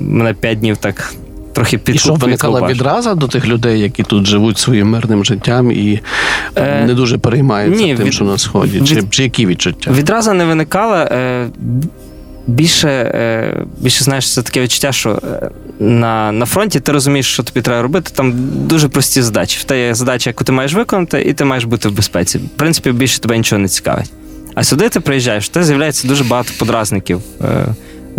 мене 0.00 0.34
п'ять 0.34 0.60
днів 0.60 0.76
так 0.76 1.14
трохи 1.52 1.80
І 1.86 1.98
що 1.98 2.14
виникала 2.14 2.66
відразу 2.66 3.14
до 3.14 3.28
тих 3.28 3.46
людей, 3.46 3.80
які 3.80 4.02
тут 4.02 4.26
живуть 4.26 4.58
своїм 4.58 4.90
мирним 4.90 5.24
життям 5.24 5.72
і 5.72 6.00
Е, 6.56 6.84
не 6.86 6.94
дуже 6.94 7.18
переймаються 7.18 7.82
ні, 7.84 7.96
тим, 7.96 8.06
від- 8.06 8.14
що 8.14 8.24
на 8.24 8.38
сході, 8.38 8.80
чи, 8.80 8.94
від- 8.94 9.14
чи 9.14 9.22
які 9.22 9.46
відчуття? 9.46 9.90
Відразу 9.90 10.32
не 10.32 10.44
виникала. 10.44 11.04
Е, 11.04 11.48
більше, 12.46 12.88
е, 12.88 13.64
більше 13.78 14.04
знаєш, 14.04 14.34
це 14.34 14.42
таке 14.42 14.60
відчуття, 14.60 14.92
що 14.92 15.10
е, 15.10 15.50
на, 15.80 16.32
на 16.32 16.46
фронті 16.46 16.80
ти 16.80 16.92
розумієш, 16.92 17.26
що 17.26 17.42
тобі 17.42 17.60
треба 17.60 17.82
робити. 17.82 18.10
Там 18.14 18.34
дуже 18.66 18.88
прості 18.88 19.22
задачі. 19.22 19.58
В 19.60 19.64
те 19.64 19.86
є 19.86 19.94
задача, 19.94 20.30
яку 20.30 20.44
ти 20.44 20.52
маєш 20.52 20.72
виконати, 20.74 21.22
і 21.22 21.32
ти 21.32 21.44
маєш 21.44 21.64
бути 21.64 21.88
в 21.88 21.92
безпеці. 21.92 22.38
В 22.38 22.48
принципі, 22.56 22.92
більше 22.92 23.20
тебе 23.20 23.38
нічого 23.38 23.62
не 23.62 23.68
цікавить. 23.68 24.10
А 24.54 24.64
сюди 24.64 24.88
ти 24.88 25.00
приїжджаєш, 25.00 25.44
в 25.44 25.48
тебе 25.48 25.66
з'являється 25.66 26.08
дуже 26.08 26.24
багато 26.24 26.50
подразників. 26.58 27.20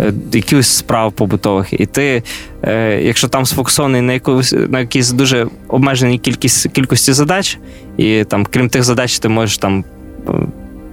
Е, 0.00 0.12
Якихось 0.32 0.68
справ 0.68 1.12
побутових, 1.12 1.80
і 1.80 1.86
ти, 1.86 2.22
е, 2.62 3.00
якщо 3.02 3.28
там 3.28 3.46
сфокусований 3.46 4.00
на 4.00 4.12
якусь 4.12 4.54
на 4.68 4.80
якійсь 4.80 5.10
дуже 5.10 5.46
обмеженій 5.68 6.18
кількість 6.18 6.68
кількості 6.68 7.12
задач, 7.12 7.58
і 7.96 8.24
там, 8.24 8.46
крім 8.50 8.68
тих 8.68 8.84
задач, 8.84 9.18
ти 9.18 9.28
можеш 9.28 9.58
там 9.58 9.84
е, 10.28 10.32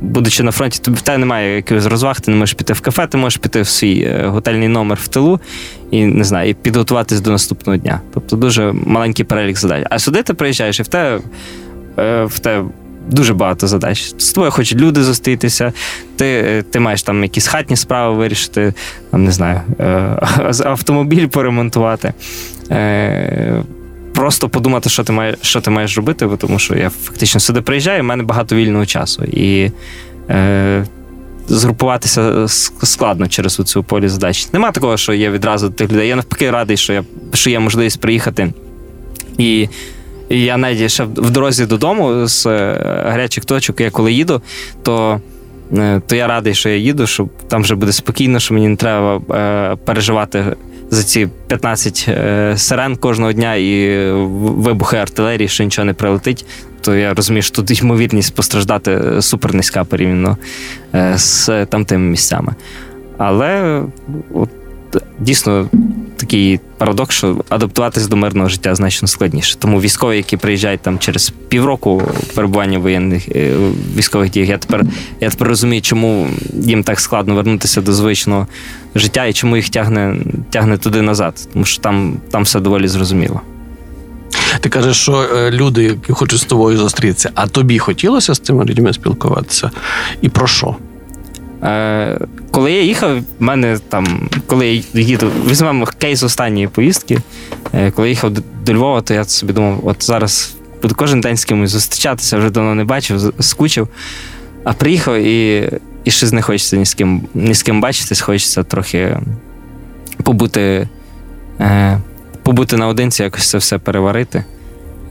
будучи 0.02 0.44
на 0.44 0.52
фронті, 0.52 0.80
тобі 0.84 0.98
в 0.98 1.02
тебе 1.02 1.18
немає 1.18 1.56
якихось 1.56 1.86
розваг, 1.86 2.22
ти 2.22 2.32
не 2.32 2.38
можеш 2.38 2.54
піти 2.54 2.74
в 2.74 2.82
кафе, 2.82 3.08
ти 3.08 3.18
можеш 3.18 3.38
піти 3.38 3.62
в 3.62 3.68
свій 3.68 4.18
готельний 4.26 4.68
номер 4.68 5.00
в 5.02 5.08
тилу 5.08 5.40
і 5.92 6.06
не 6.06 6.24
знаю, 6.24 6.50
і 6.50 6.54
підготуватись 6.54 7.22
до 7.22 7.32
наступного 7.32 7.78
дня. 7.78 8.02
Тобто 8.14 8.36
дуже 8.36 8.74
маленький 8.86 9.26
перелік 9.26 9.58
задач. 9.58 9.86
А 9.90 10.00
сюди 10.00 10.24
ти 10.24 10.34
приїжджаєш, 10.34 10.80
і 10.80 10.84
в 10.84 10.88
тебе 10.88 11.20
в 12.26 12.40
тебе 12.40 12.66
дуже 13.12 13.34
багато 13.34 13.68
задач. 13.68 14.14
З 14.18 14.34
тобою 14.34 14.52
хочуть 14.52 14.80
люди 14.80 15.04
зустрітися, 15.04 15.74
ти, 16.16 16.26
е, 16.26 16.64
ти 16.72 16.80
маєш 16.80 17.04
там 17.04 17.24
якісь 17.24 17.48
хатні 17.48 17.76
справи 17.76 18.16
вирішити, 18.16 18.74
там 19.12 19.24
не 19.24 19.32
знаю, 19.32 19.62
е, 19.80 20.18
автомобіль 20.66 21.28
поремонтувати. 21.28 22.14
Е, 22.72 23.64
Просто 24.14 24.50
подумати, 24.50 24.90
що 24.90 25.04
ти 25.04 25.14
маєш, 25.14 25.38
що 25.42 25.62
ти 25.62 25.72
маєш 25.72 25.98
робити, 25.98 26.30
тому 26.38 26.60
що 26.60 26.76
я 26.76 26.90
фактично 26.90 27.40
сюди 27.40 27.62
приїжджаю, 27.62 28.02
в 28.02 28.06
мене 28.06 28.24
багато 28.24 28.56
вільного 28.56 28.86
часу. 28.86 29.24
І 29.24 29.72
е, 30.30 30.86
згрупуватися 31.48 32.48
складно 32.84 33.28
через 33.28 33.56
цю 33.56 33.84
полі 33.84 34.08
задач. 34.08 34.48
Нема 34.54 34.72
такого, 34.72 34.98
що 34.98 35.14
є 35.14 35.30
відразу 35.30 35.70
тих 35.70 35.92
людей. 35.92 36.08
Я 36.08 36.16
навпаки 36.16 36.52
радий, 36.52 36.78
що 36.78 36.94
я 36.94 37.04
що 37.34 37.50
є 37.50 37.60
можливість 37.60 38.02
приїхати. 38.02 38.54
І, 39.38 39.68
і 40.32 40.42
я 40.44 40.58
навіть 40.58 40.92
ще 40.92 41.04
в 41.04 41.30
дорозі 41.30 41.66
додому 41.66 42.28
з 42.28 42.46
е, 42.46 42.82
гарячих 43.06 43.46
точок, 43.46 43.82
я 43.82 43.90
коли 43.90 44.14
їду, 44.14 44.42
то. 44.84 45.22
е, 45.78 46.02
То 46.08 46.16
я 46.16 46.28
радий, 46.28 46.54
що 46.54 46.70
я 46.70 46.76
їду, 46.78 47.08
що 47.08 47.28
там 47.48 47.62
вже 47.62 47.76
буде 47.76 47.92
спокійно, 47.92 48.40
що 48.40 48.54
мені 48.54 48.68
не 48.68 48.76
треба 48.76 49.22
е, 49.36 49.76
переживати 49.86 50.44
за 50.90 51.04
ці 51.04 51.28
15 51.48 52.06
е, 52.08 52.54
сирен 52.58 52.96
кожного 52.96 53.34
дня 53.34 53.56
і 53.56 54.02
вибухи 54.36 54.98
артилерії, 54.98 55.48
що 55.48 55.64
нічого 55.64 55.86
не 55.86 55.94
прилетить. 55.94 56.46
То 56.82 56.96
я 56.96 57.14
розумію, 57.14 57.42
що 57.42 57.56
тут 57.56 57.82
ймовірність 57.82 58.36
постраждати 58.36 59.22
супер 59.22 59.54
низька 59.54 59.84
порівняно 59.84 60.38
е, 60.96 61.14
з 61.18 61.66
тамтими 61.66 62.10
місцями. 62.10 62.56
Але 63.18 63.82
от, 64.34 64.50
дійсно 65.20 65.70
такий 66.32 66.60
парадокс, 66.78 67.16
що 67.16 67.44
адаптуватись 67.50 68.08
до 68.08 68.16
мирного 68.16 68.50
життя 68.50 68.76
значно 68.76 69.08
складніше. 69.08 69.56
Тому 69.60 69.82
військові, 69.82 70.18
які 70.18 70.38
приїжджають 70.38 70.82
там 70.82 71.00
через 71.00 71.34
півроку 71.50 72.04
перебування 72.36 72.80
воєнних 72.80 73.30
е, 73.30 73.56
військових 73.96 74.32
діях, 74.32 74.50
я 74.50 74.58
тепер, 74.58 74.84
я 75.22 75.30
тепер 75.30 75.48
розумію, 75.48 75.82
чому 75.82 76.28
їм 76.54 76.84
так 76.84 77.00
складно 77.00 77.36
вернутися 77.36 77.82
до 77.82 77.94
звичного 77.94 78.48
життя 78.96 79.26
і 79.26 79.34
чому 79.34 79.56
їх 79.56 79.70
тягне, 79.70 80.16
тягне 80.50 80.78
туди 80.78 81.02
назад. 81.02 81.48
Тому 81.54 81.66
що 81.66 81.82
там, 81.82 82.18
там 82.32 82.44
все 82.44 82.60
доволі 82.60 82.88
зрозуміло. 82.88 83.42
Ти 84.60 84.70
кажеш, 84.70 84.98
що 84.98 85.14
е, 85.36 85.52
люди, 85.52 85.84
які 85.84 86.14
хочуть 86.14 86.40
з 86.40 86.46
тобою 86.46 86.78
зустрітися, 86.78 87.32
а 87.36 87.48
тобі 87.48 87.80
хотілося 87.80 88.34
з 88.34 88.40
цими 88.40 88.66
людьми 88.66 88.94
спілкуватися? 88.94 89.72
І 90.22 90.30
про 90.30 90.48
що? 90.48 90.76
Е, 91.64 92.18
коли 92.52 92.72
я 92.72 92.82
їхав, 92.82 93.20
в 93.20 93.24
мене 93.40 93.80
там, 93.90 94.30
коли 94.48 94.68
я 94.68 95.02
їду, 95.02 95.32
візьмемо 95.50 95.86
кейс 95.86 96.24
останньої 96.24 96.68
поїздки. 96.68 97.18
Е, 97.74 97.92
коли 97.92 98.08
я 98.08 98.10
їхав 98.10 98.32
до, 98.66 98.74
Львова, 98.74 99.02
то 99.02 99.14
я 99.14 99.24
собі 99.24 99.54
думав, 99.54 99.82
от 99.84 100.04
зараз 100.04 100.56
буду 100.82 100.96
кожен 100.96 101.22
день 101.22 101.38
з 101.38 101.46
кимось 101.46 101.70
зустрічатися, 101.70 102.38
вже 102.38 102.50
давно 102.50 102.76
не 102.76 102.84
бачив, 102.84 103.34
скучив. 103.40 103.88
А 104.64 104.74
приїхав 104.74 105.16
і, 105.16 105.70
і 106.04 106.12
щось 106.12 106.32
не 106.32 106.42
хочеться 106.42 106.78
ні 106.78 106.86
з 106.86 106.94
ким, 106.94 107.22
ні 107.34 107.54
з 107.54 107.64
ким 107.64 107.82
бачитись, 107.82 108.22
хочеться 108.22 108.64
трохи 108.64 109.18
побути, 110.24 110.88
е, 111.60 112.00
побути 112.44 112.78
наодинці, 112.78 113.24
якось 113.24 113.50
це 113.50 113.58
все 113.58 113.78
переварити. 113.78 114.44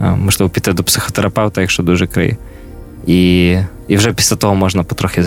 Можливо, 0.01 0.51
піти 0.51 0.73
до 0.73 0.83
психотерапевта, 0.83 1.61
якщо 1.61 1.83
дуже 1.83 2.07
криє. 2.07 2.37
І, 3.07 3.57
і 3.89 3.97
вже 3.97 4.13
після 4.13 4.37
того 4.37 4.55
можна 4.55 4.83
потрохи 4.83 5.25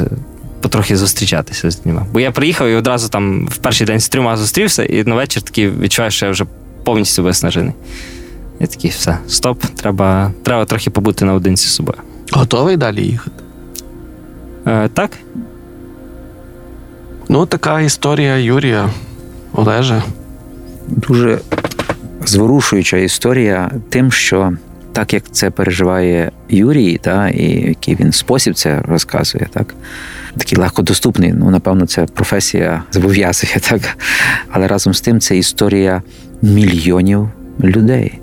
потрохи 0.64 0.98
зустрічатися 0.98 1.72
з 1.72 1.86
ними. 1.86 2.06
Бо 2.14 2.20
я 2.20 2.32
приїхав 2.32 2.68
і 2.68 2.76
одразу 2.76 3.10
там 3.10 3.48
в 3.48 3.58
перший 3.58 3.88
день 3.88 4.00
з 4.00 4.10
трьома 4.10 4.38
зустрівся, 4.38 4.84
і 4.84 5.04
на 5.04 5.16
вечір 5.16 5.42
такий 5.42 5.70
відчуваю, 5.70 6.12
що 6.12 6.26
я 6.26 6.32
вже 6.32 6.46
повністю 6.84 7.24
виснажений. 7.24 7.74
Я 8.60 8.68
такий, 8.68 8.92
все, 8.92 9.18
стоп, 9.28 9.64
треба, 9.66 10.32
треба 10.44 10.66
трохи 10.66 10.90
побути 10.90 11.26
наодинці 11.26 11.68
з 11.68 11.74
собою. 11.74 11.98
Готовий 12.32 12.78
далі 12.78 13.02
їхати? 13.02 13.44
Е, 14.68 14.90
так? 14.94 15.12
Ну, 17.30 17.46
така 17.46 17.82
історія 17.82 18.38
Юрія 18.38 18.90
Олеже. 19.54 20.04
дуже 20.88 21.40
зворушуюча 22.26 22.98
історія 22.98 23.72
тим, 23.90 24.12
що 24.12 24.54
так 24.94 25.14
як 25.14 25.24
це 25.32 25.50
переживає 25.50 26.32
Юрій, 26.50 26.98
та, 27.02 27.30
і 27.30 27.68
який 27.68 27.96
він 27.96 28.12
спосіб 28.12 28.54
це 28.54 28.82
розказує, 28.82 29.48
так, 29.54 29.76
такий 30.38 30.58
легкодоступний. 30.58 31.34
Ну, 31.34 31.50
напевно, 31.50 31.86
це 31.86 32.06
професія 32.06 32.84
зобов'язує, 32.92 33.58
так. 33.70 33.98
Але 34.50 34.68
разом 34.68 34.94
з 34.94 35.02
тим 35.02 35.20
це 35.20 35.38
історія 35.38 36.02
мільйонів 36.42 37.30
людей. 37.64 38.20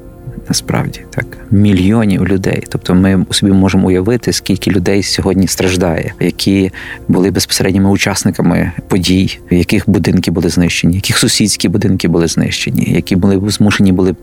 Насправді 0.48 1.00
так, 1.10 1.26
мільйонів 1.50 2.28
людей. 2.28 2.64
Тобто, 2.68 2.94
ми 2.94 3.24
собі 3.30 3.52
можемо 3.52 3.88
уявити, 3.88 4.32
скільки 4.32 4.70
людей 4.70 5.02
сьогодні 5.02 5.46
страждає, 5.46 6.14
які 6.20 6.72
були 7.08 7.30
безпосередніми 7.30 7.90
учасниками 7.90 8.72
подій, 8.88 9.38
яких 9.50 9.90
будинки 9.90 10.30
були 10.30 10.48
знищені, 10.48 10.94
яких 10.94 11.18
сусідські 11.18 11.68
будинки 11.68 12.08
були 12.08 12.26
знищені, 12.26 12.92
які 12.94 13.16
були 13.16 13.50
змушені 13.50 13.92
були 13.92 14.14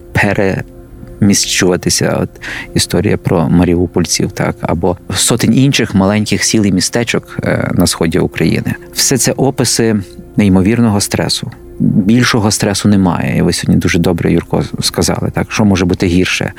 переміщуватися. 1.19 2.17
От 2.21 2.29
історія 2.73 3.17
про 3.17 3.49
маріупольців, 3.49 4.31
так 4.31 4.55
або 4.61 4.97
сотень 5.15 5.57
інших 5.57 5.95
маленьких 5.95 6.43
сіл 6.43 6.65
і 6.65 6.71
містечок 6.71 7.37
е, 7.43 7.71
на 7.73 7.87
сході 7.87 8.19
України. 8.19 8.75
Все 8.93 9.17
це 9.17 9.31
описи 9.31 9.95
неймовірного 10.37 11.01
стресу. 11.01 11.51
Більшого 11.79 12.51
стресу 12.51 12.89
немає. 12.89 13.37
І 13.37 13.41
ви 13.41 13.53
сьогодні 13.53 13.81
дуже 13.81 13.99
добре, 13.99 14.31
Юрко, 14.31 14.63
сказали. 14.81 15.31
Так, 15.33 15.51
що 15.51 15.65
може 15.65 15.85
бути 15.85 16.07
гірше, 16.07 16.53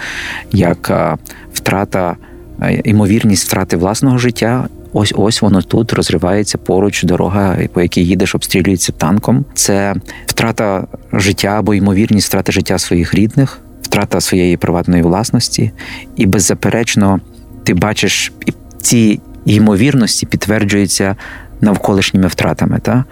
як 0.53 0.90
е, 0.90 1.16
втрата, 1.53 2.16
е, 2.62 2.81
ймовірність 2.85 3.49
втрати 3.49 3.77
власного 3.77 4.18
життя. 4.18 4.68
Ось 4.92 5.12
ось 5.16 5.42
воно 5.42 5.62
тут 5.62 5.92
розривається 5.92 6.59
поруч 6.59 7.03
дорога, 7.03 7.57
по 7.73 7.83
якій 7.83 8.05
їдеш, 8.05 8.35
обстрілюється 8.35 8.92
танком. 8.92 9.44
Це 9.55 9.94
втрата 10.27 10.87
життя 11.12 11.49
або 11.49 11.75
ймовірність 11.75 12.29
втрати 12.29 12.53
життя 12.53 12.79
своїх 12.79 13.14
рідних, 13.14 13.61
втрата 13.88 14.20
своєї 14.20 14.57
приватної 14.57 15.03
власності, 15.03 15.72
і 16.16 16.27
беззаперечно 16.27 17.20
ти 17.64 17.74
бачиш 17.74 18.33
ці 18.81 19.20
ймовірності 19.44 20.27
підтверджуються 20.27 21.16
навколишніми 21.61 22.27
втратами. 22.27 22.79
Та? 22.83 23.05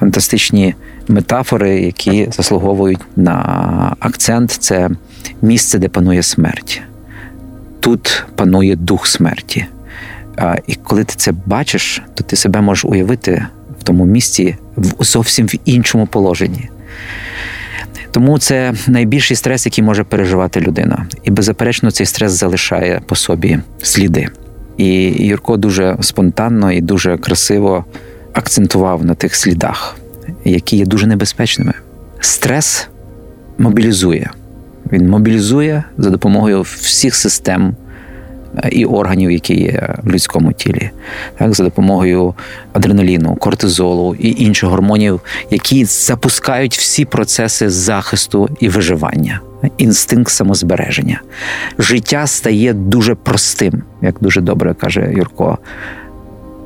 Фантастичні 0.00 0.74
метафори, 1.08 1.80
які 1.80 2.28
заслуговують 2.32 3.00
на 3.16 3.96
акцент, 4.00 4.50
це 4.50 4.90
місце, 5.42 5.78
де 5.78 5.88
панує 5.88 6.22
смерть. 6.22 6.82
Тут 7.80 8.24
панує 8.36 8.76
дух 8.76 9.06
смерті. 9.06 9.66
А, 10.36 10.56
І 10.66 10.74
коли 10.74 11.04
ти 11.04 11.14
це 11.16 11.32
бачиш, 11.46 12.02
то 12.14 12.24
ти 12.24 12.36
себе 12.36 12.60
можеш 12.60 12.84
уявити 12.84 13.46
в 13.80 13.82
тому 13.82 14.04
місці 14.04 14.56
в 14.76 15.04
зовсім 15.04 15.46
в 15.46 15.54
іншому 15.64 16.06
положенні. 16.06 16.70
Тому 18.14 18.38
це 18.38 18.74
найбільший 18.88 19.36
стрес, 19.36 19.66
який 19.66 19.84
може 19.84 20.04
переживати 20.04 20.60
людина. 20.60 21.06
І 21.22 21.30
беззаперечно, 21.30 21.90
цей 21.90 22.06
стрес 22.06 22.32
залишає 22.32 23.00
по 23.06 23.16
собі 23.16 23.58
сліди. 23.82 24.28
І 24.76 25.04
Юрко 25.26 25.56
дуже 25.56 25.96
спонтанно 26.00 26.72
і 26.72 26.80
дуже 26.80 27.18
красиво 27.18 27.84
акцентував 28.32 29.04
на 29.04 29.14
тих 29.14 29.34
слідах, 29.34 29.96
які 30.44 30.76
є 30.76 30.86
дуже 30.86 31.06
небезпечними. 31.06 31.72
Стрес 32.20 32.88
мобілізує. 33.58 34.30
Він 34.92 35.08
мобілізує 35.08 35.84
за 35.98 36.10
допомогою 36.10 36.62
всіх 36.62 37.14
систем 37.14 37.76
і 38.70 38.84
органів, 38.84 39.30
які 39.30 39.54
є 39.54 39.94
в 40.02 40.10
людському 40.10 40.52
тілі, 40.52 40.90
так, 41.38 41.54
за 41.54 41.64
допомогою 41.64 42.34
адреналіну, 42.72 43.36
кортизолу 43.36 44.14
і 44.14 44.42
інших 44.44 44.70
гормонів, 44.70 45.20
які 45.50 45.84
запускають 45.84 46.76
всі 46.76 47.04
процеси 47.04 47.70
захисту 47.70 48.48
і 48.60 48.68
виживання, 48.68 49.40
інстинкт 49.78 50.30
самозбереження. 50.30 51.20
Життя 51.78 52.26
стає 52.26 52.72
дуже 52.72 53.14
простим, 53.14 53.82
як 54.02 54.16
дуже 54.20 54.40
добре 54.40 54.74
каже 54.74 55.12
Юрко. 55.16 55.58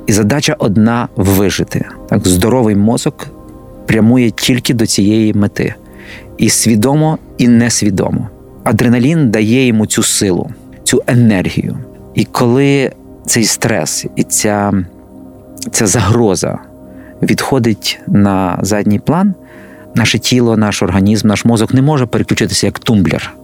І 0.06 0.12
задача 0.12 0.56
одна 0.58 1.08
вижити. 1.16 1.84
Так, 2.08 2.28
Здоровий 2.28 2.76
мозок 2.76 3.26
прямує 3.86 4.30
тільки 4.30 4.74
до 4.74 4.86
цієї 4.86 5.34
мети. 5.34 5.74
І 6.38 6.50
свідомо, 6.50 7.18
і 7.38 7.48
несвідомо. 7.48 8.28
Адреналін 8.64 9.30
дає 9.30 9.66
йому 9.66 9.86
цю 9.86 10.02
силу, 10.02 10.50
цю 10.88 11.02
енергію. 11.06 11.76
І 12.14 12.24
коли 12.24 12.92
цей 13.26 13.44
стрес 13.44 14.06
і 14.16 14.22
ця, 14.22 14.72
ця 15.70 15.86
загроза 15.86 16.58
відходить 17.22 18.00
на 18.06 18.58
задній 18.62 18.98
план, 18.98 19.34
наше 19.94 20.18
тіло, 20.18 20.56
наш 20.56 20.82
організм, 20.82 21.28
наш 21.28 21.44
мозок 21.44 21.74
не 21.74 21.82
може 21.82 22.06
переключитися 22.06 22.66
як 22.66 22.78
тумблер. 22.78 23.34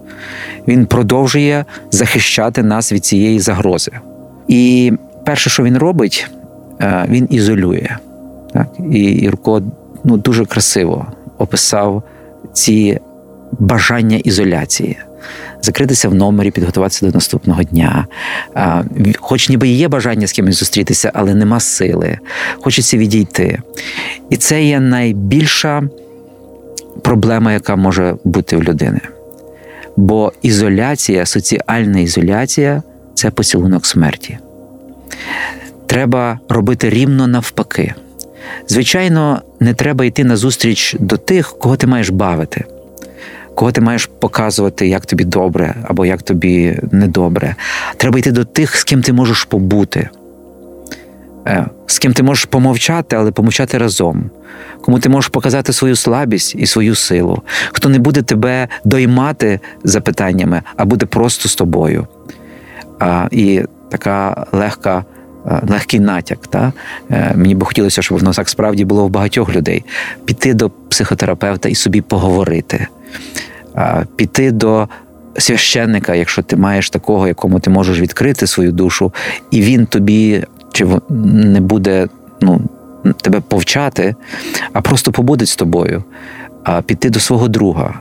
Він 0.69 0.87
продовжує 0.87 1.65
захищати 1.91 2.63
нас 2.63 2.93
від 2.93 3.05
цієї 3.05 3.41
загрози. 3.41 3.93
І 4.49 4.93
перше, 5.25 5.51
що 5.51 5.63
він 5.63 5.79
робить, 5.79 6.31
е, 6.81 7.07
він 7.09 7.27
ізолює. 7.31 7.89
Так? 8.53 8.69
І 8.93 9.01
Юрко 9.01 9.63
ну, 10.05 10.17
дуже 10.17 10.45
красиво 10.45 11.07
описав 11.39 12.03
ці 12.53 13.01
бажання 13.59 14.17
ізоляції. 14.17 14.97
Закритися 15.63 16.09
в 16.09 16.15
номері, 16.15 16.51
підготуватися 16.51 17.07
до 17.07 17.13
наступного 17.13 17.63
дня. 17.63 18.07
Хоч 19.21 19.49
ніби 19.49 19.69
є 19.69 19.89
бажання 19.89 20.27
з 20.27 20.33
кимось 20.33 20.59
зустрітися, 20.59 21.11
але 21.15 21.35
нема 21.35 21.61
сили. 21.61 22.19
Хочеться 22.61 22.97
відійти. 22.97 23.59
І 24.31 24.37
це 24.37 24.65
є 24.65 24.81
найбільша 24.81 25.83
проблема, 27.03 27.53
яка 27.53 27.77
може 27.77 28.17
бути 28.25 28.57
в 28.57 28.63
людини. 28.63 29.01
Бо 29.97 30.33
ізоляція, 30.43 31.27
соціальна 31.27 32.01
ізоляція 32.01 32.83
це 33.15 33.31
поцілунок 33.31 33.87
смерті. 33.87 34.39
Треба 35.87 36.39
робити 36.49 36.91
рівно 36.91 37.27
навпаки. 37.27 37.95
Звичайно, 38.69 39.43
не 39.61 39.75
треба 39.75 40.05
йти 40.05 40.25
на 40.25 40.37
зустріч 40.37 40.97
до 41.01 41.17
тих, 41.17 41.59
кого 41.59 41.77
ти 41.77 41.87
маєш 41.87 42.11
бавити, 42.11 42.65
кого 43.55 43.73
ти 43.73 43.81
маєш 43.81 44.11
показувати, 44.21 44.89
як 44.89 45.07
тобі 45.07 45.25
добре 45.25 45.75
або 45.85 46.07
як 46.07 46.23
тобі 46.23 46.79
недобре. 46.93 47.55
Треба 47.97 48.19
йти 48.19 48.33
до 48.33 48.45
тих, 48.45 48.77
з 48.77 48.85
ким 48.85 49.03
ти 49.03 49.13
можеш 49.13 49.45
побути, 49.45 50.09
е, 51.47 51.67
з 51.87 51.99
ким 51.99 52.13
ти 52.13 52.23
можеш 52.23 52.45
помовчати, 52.45 53.17
але 53.17 53.31
помовчати 53.31 53.79
разом, 53.79 54.31
кому 54.81 54.99
ти 54.99 55.09
можеш 55.09 55.29
показати 55.29 55.73
свою 55.73 55.97
слабість 55.97 56.55
і 56.55 56.67
свою 56.67 56.95
силу, 56.95 57.43
хто 57.73 57.89
не 57.89 57.99
буде 57.99 58.23
тебе 58.23 58.69
доймати 58.85 59.61
запитаннями, 59.85 60.63
а 60.77 60.85
буде 60.85 61.07
просто 61.07 61.49
з 61.49 61.55
тобою. 61.55 62.07
І 63.31 63.63
така 63.91 64.47
легка. 64.53 65.05
Е, 65.47 65.61
легкий 65.69 66.01
натяк. 66.01 66.47
Та? 66.47 66.73
Е, 67.11 67.33
мені 67.37 67.55
би 67.55 67.67
хотілося, 67.67 68.03
щоб 68.03 68.19
воно 68.19 68.33
так 68.33 68.49
справді 68.49 68.85
було 68.85 69.07
в 69.07 69.11
багатьох 69.11 69.55
людей. 69.55 69.85
Піти 70.25 70.55
до 70.55 70.71
психотерапевта 70.71 71.69
і 71.69 71.75
собі 71.75 72.01
поговорити, 72.01 72.87
е, 73.77 74.07
піти 74.17 74.51
до 74.51 74.89
священника, 75.39 76.15
якщо 76.15 76.43
ти 76.43 76.57
маєш 76.57 76.91
такого, 76.91 77.29
якому 77.29 77.61
ти 77.61 77.71
можеш 77.71 78.01
відкрити 78.01 78.47
свою 78.47 78.73
душу, 78.73 79.13
і 79.51 79.63
він 79.63 79.87
тобі 79.87 80.45
чи 80.73 80.87
не 81.11 81.61
буде 81.61 82.09
ну, 82.41 82.61
тебе 83.23 83.41
повчати, 83.41 84.15
а 84.73 84.81
просто 84.81 85.13
побуде 85.13 85.47
з 85.47 85.57
тобою, 85.57 86.05
піти 86.87 87.11
до 87.11 87.21
свого 87.21 87.49
друга, 87.49 87.95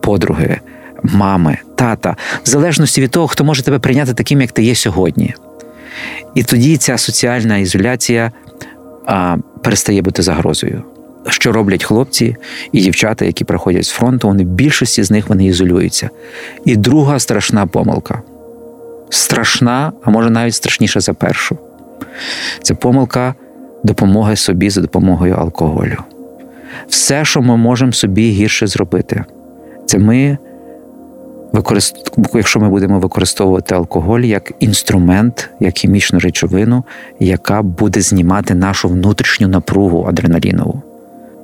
подруги. 0.00 0.60
Мами, 1.02 1.58
тата, 1.74 2.16
в 2.44 2.48
залежності 2.48 3.00
від 3.00 3.10
того, 3.10 3.26
хто 3.26 3.44
може 3.44 3.62
тебе 3.62 3.78
прийняти 3.78 4.14
таким, 4.14 4.40
як 4.40 4.52
ти 4.52 4.62
є 4.62 4.74
сьогодні. 4.74 5.34
І 6.34 6.42
тоді 6.42 6.76
ця 6.76 6.98
соціальна 6.98 7.58
ізоляція 7.58 8.32
а, 9.06 9.36
перестає 9.62 10.02
бути 10.02 10.22
загрозою. 10.22 10.82
Що 11.28 11.52
роблять 11.52 11.84
хлопці 11.84 12.36
і 12.72 12.80
дівчата, 12.80 13.24
які 13.24 13.44
приходять 13.44 13.84
з 13.84 13.90
фронту, 13.90 14.28
вони 14.28 14.44
в 14.44 14.46
більшості 14.46 15.02
з 15.02 15.10
них 15.10 15.28
вони 15.28 15.46
ізолюються. 15.46 16.10
І 16.64 16.76
друга 16.76 17.18
страшна 17.18 17.66
помилка. 17.66 18.22
Страшна, 19.10 19.92
а 20.02 20.10
може 20.10 20.30
навіть 20.30 20.54
страшніша 20.54 21.00
за 21.00 21.14
першу. 21.14 21.58
Це 22.62 22.74
помилка 22.74 23.34
допомоги 23.84 24.36
собі 24.36 24.70
за 24.70 24.80
допомогою 24.80 25.34
алкоголю. 25.34 25.96
Все, 26.88 27.24
що 27.24 27.42
ми 27.42 27.56
можемо 27.56 27.92
собі 27.92 28.30
гірше 28.30 28.66
зробити, 28.66 29.24
це 29.86 29.98
ми 29.98 30.38
якщо 32.34 32.60
ми 32.60 32.68
будемо 32.68 32.98
використовувати 32.98 33.74
алкоголь 33.74 34.20
як 34.20 34.52
інструмент, 34.60 35.50
як 35.60 35.74
хімічну 35.74 36.18
речовину, 36.18 36.84
яка 37.20 37.62
буде 37.62 38.00
знімати 38.00 38.54
нашу 38.54 38.88
внутрішню 38.88 39.48
напругу 39.48 40.04
адреналінову. 40.08 40.82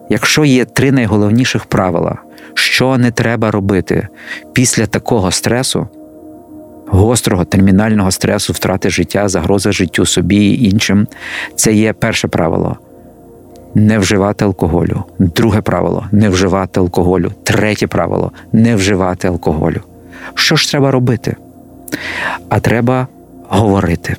Якщо 0.09 0.45
є 0.45 0.65
три 0.65 0.93
найголовніших 0.93 1.65
правила, 1.65 2.19
що 2.55 2.99
не 2.99 3.11
треба 3.11 3.51
робити 3.51 4.09
після 4.53 4.87
такого 4.87 5.31
стресу, 5.31 5.89
гострого 6.89 7.45
термінального 7.45 8.11
стресу, 8.11 8.53
втрати 8.53 8.91
життя, 8.91 9.29
загроза 9.29 9.73
життю 9.73 10.07
собі 10.07 10.37
і 10.37 10.71
іншим, 10.71 11.07
це 11.57 11.73
є 11.73 11.93
перше 11.93 12.29
правило. 12.29 12.77
Не 13.75 13.99
вживати 13.99 14.45
алкоголю. 14.45 15.05
Друге 15.19 15.61
правило 15.61 16.07
не 16.13 16.29
вживати 16.29 16.81
алкоголю. 16.81 17.33
Третє 17.45 17.87
правило 17.87 18.33
не 18.53 18.77
вживати 18.77 19.29
алкоголю. 19.29 19.81
Що 20.35 20.57
ж 20.57 20.71
треба 20.71 20.91
робити? 20.91 21.37
А 22.49 22.61
треба 22.61 23.07
говорити. 23.49 24.17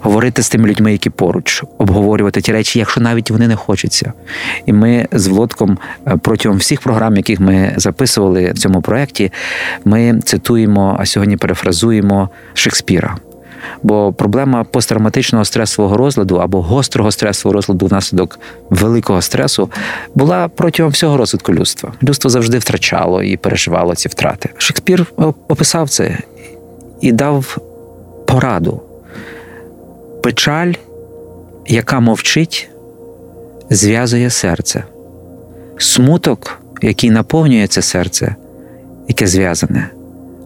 Говорити 0.00 0.42
з 0.42 0.48
тими 0.48 0.68
людьми, 0.68 0.92
які 0.92 1.10
поруч, 1.10 1.62
обговорювати 1.78 2.40
ті 2.40 2.52
речі, 2.52 2.78
якщо 2.78 3.00
навіть 3.00 3.30
вони 3.30 3.48
не 3.48 3.56
хочуться. 3.56 4.12
І 4.66 4.72
ми 4.72 5.06
з 5.12 5.26
Влодком 5.26 5.78
е, 6.06 6.16
протягом 6.16 6.58
всіх 6.58 6.80
програм, 6.80 7.16
яких 7.16 7.40
ми 7.40 7.74
записували 7.76 8.52
в 8.52 8.58
цьому 8.58 8.82
проєкті, 8.82 9.32
ми 9.84 10.20
цитуємо, 10.24 10.96
а 11.00 11.06
сьогодні 11.06 11.36
перефразуємо 11.36 12.28
Шекспіра. 12.54 13.16
Бо 13.82 14.12
проблема 14.12 14.64
посттравматичного 14.64 15.44
стресового 15.44 15.96
розладу 15.96 16.36
або 16.36 16.62
гострого 16.62 17.10
стресового 17.10 17.54
розладу 17.54 17.86
внаслідок 17.86 18.38
великого 18.70 19.22
стресу 19.22 19.70
була 20.14 20.48
протягом 20.48 20.92
всього 20.92 21.16
розвитку 21.16 21.54
людства. 21.54 21.92
Людство 22.02 22.30
завжди 22.30 22.58
втрачало 22.58 23.22
і 23.22 23.36
переживало 23.36 23.94
ці 23.94 24.08
втрати. 24.08 24.50
Шекспір 24.58 25.06
описав 25.48 25.88
це 25.88 26.18
і 27.00 27.12
дав 27.12 27.58
пораду. 28.26 28.82
Печаль, 30.22 30.72
яка 31.66 32.00
мовчить, 32.00 32.70
зв'язує 33.70 34.30
серце. 34.30 34.84
Смуток, 35.78 36.60
який 36.82 37.10
наповнює 37.10 37.66
це 37.66 37.82
серце, 37.82 38.36
яке 39.08 39.26
зв'язане, 39.26 39.90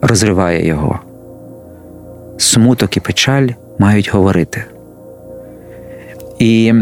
розриває 0.02 0.66
його 0.66 1.00
смуток 2.38 2.96
і 2.96 3.00
печаль 3.00 3.48
мають 3.78 4.10
говорити. 4.10 4.64
І 6.38 6.74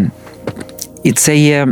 і 1.02 1.12
це 1.12 1.36
є. 1.36 1.68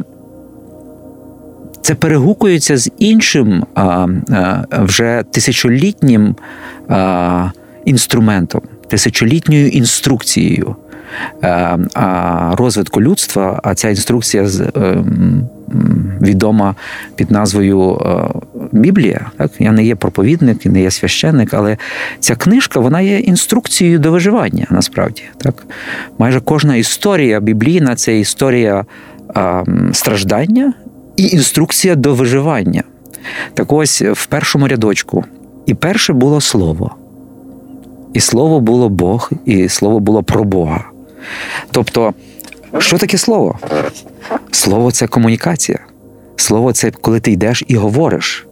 Це 1.82 1.94
перегукується 1.94 2.76
з 2.76 2.90
іншим 2.98 3.64
а, 3.74 4.08
а, 4.30 4.64
вже 4.72 5.24
тисячолітнім 5.30 6.36
а, 6.88 7.50
інструментом, 7.84 8.60
тисячолітньою 8.88 9.68
інструкцією 9.68 10.76
а, 11.42 11.78
а, 11.94 12.54
розвитку 12.56 13.02
людства. 13.02 13.60
А 13.62 13.74
ця 13.74 13.88
інструкція 13.88 14.48
з, 14.48 14.60
ем, 14.74 15.48
відома 16.20 16.74
під 17.16 17.30
назвою 17.30 17.94
е, 17.94 18.28
Біблія. 18.72 19.30
Так? 19.36 19.50
Я 19.58 19.72
не 19.72 19.84
є 19.84 19.94
проповідник, 19.94 20.66
не 20.66 20.82
є 20.82 20.90
священник, 20.90 21.54
але 21.54 21.76
ця 22.20 22.36
книжка 22.36 22.80
вона 22.80 23.00
є 23.00 23.18
інструкцією 23.18 23.98
до 23.98 24.12
виживання 24.12 24.66
насправді. 24.70 25.22
Так? 25.38 25.66
Майже 26.18 26.40
кожна 26.40 26.76
історія 26.76 27.40
біблійна 27.40 27.96
це 27.96 28.18
історія 28.18 28.84
страждання 29.92 30.72
і 31.16 31.28
інструкція 31.28 31.94
до 31.94 32.14
виживання. 32.14 32.82
Так 33.54 33.72
ось 33.72 34.02
в 34.02 34.26
першому 34.26 34.68
рядочку. 34.68 35.24
І 35.66 35.74
перше 35.74 36.12
було 36.12 36.40
слово. 36.40 36.94
І 38.12 38.20
слово 38.20 38.60
було 38.60 38.88
Бог, 38.88 39.30
і 39.44 39.68
слово 39.68 40.00
було 40.00 40.22
про 40.22 40.44
Бога. 40.44 40.84
Тобто, 41.70 42.14
що 42.78 42.98
таке 42.98 43.18
слово? 43.18 43.58
Слово 44.50 44.90
це 44.90 45.06
комунікація. 45.06 45.78
Слово 46.36 46.72
це 46.72 46.90
коли 46.90 47.20
ти 47.20 47.32
йдеш 47.32 47.64
і 47.68 47.76
говориш. 47.76 48.46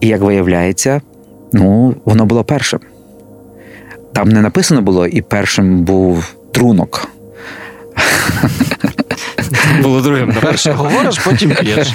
І 0.00 0.08
як 0.08 0.20
виявляється, 0.20 1.00
ну, 1.52 1.94
воно 2.04 2.26
було 2.26 2.44
першим. 2.44 2.80
Там 4.12 4.28
не 4.28 4.40
написано 4.40 4.82
було, 4.82 5.06
і 5.06 5.22
першим 5.22 5.84
був 5.84 6.34
трунок. 6.52 7.08
Було 9.82 10.00
другим. 10.00 10.34
Перше 10.40 10.72
говориш, 10.72 11.18
потім 11.18 11.50
п'єш. 11.50 11.94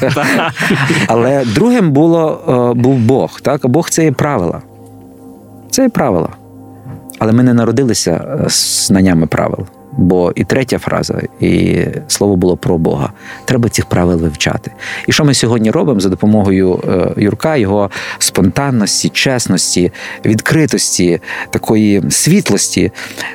Але 1.08 1.46
другим 1.46 1.92
було, 1.92 2.42
е, 2.48 2.82
був 2.82 3.00
Бог. 3.00 3.42
Так? 3.42 3.66
А 3.66 3.68
Бог 3.68 3.90
це 3.90 4.04
є 4.04 4.12
правила. 4.12 4.62
Це 5.72 5.82
є 5.84 5.90
правила. 5.90 6.30
Але 7.20 7.32
ми 7.32 7.44
не 7.44 7.54
народилися 7.54 8.40
е, 8.46 8.50
з 8.50 8.88
знаннями 8.88 9.28
правил. 9.28 9.66
Бо 9.98 10.32
і 10.36 10.44
третя 10.44 10.78
фраза, 10.78 11.22
і 11.40 11.78
слово 12.08 12.36
було 12.36 12.58
про 12.58 12.78
Бога. 12.78 13.12
Треба 13.46 13.70
цих 13.70 13.86
правил 13.86 14.20
вивчати. 14.20 14.72
І 15.08 15.12
що 15.12 15.26
ми 15.26 15.34
сьогодні 15.34 15.72
робимо 15.72 16.00
за 16.00 16.10
допомогою 16.10 16.80
е, 16.88 17.22
Юрка, 17.22 17.56
його 17.56 17.90
спонтанності, 18.20 19.10
чесності, 19.10 19.92
відкритості, 20.26 21.20
такої 21.50 22.04
світлості, 22.10 22.92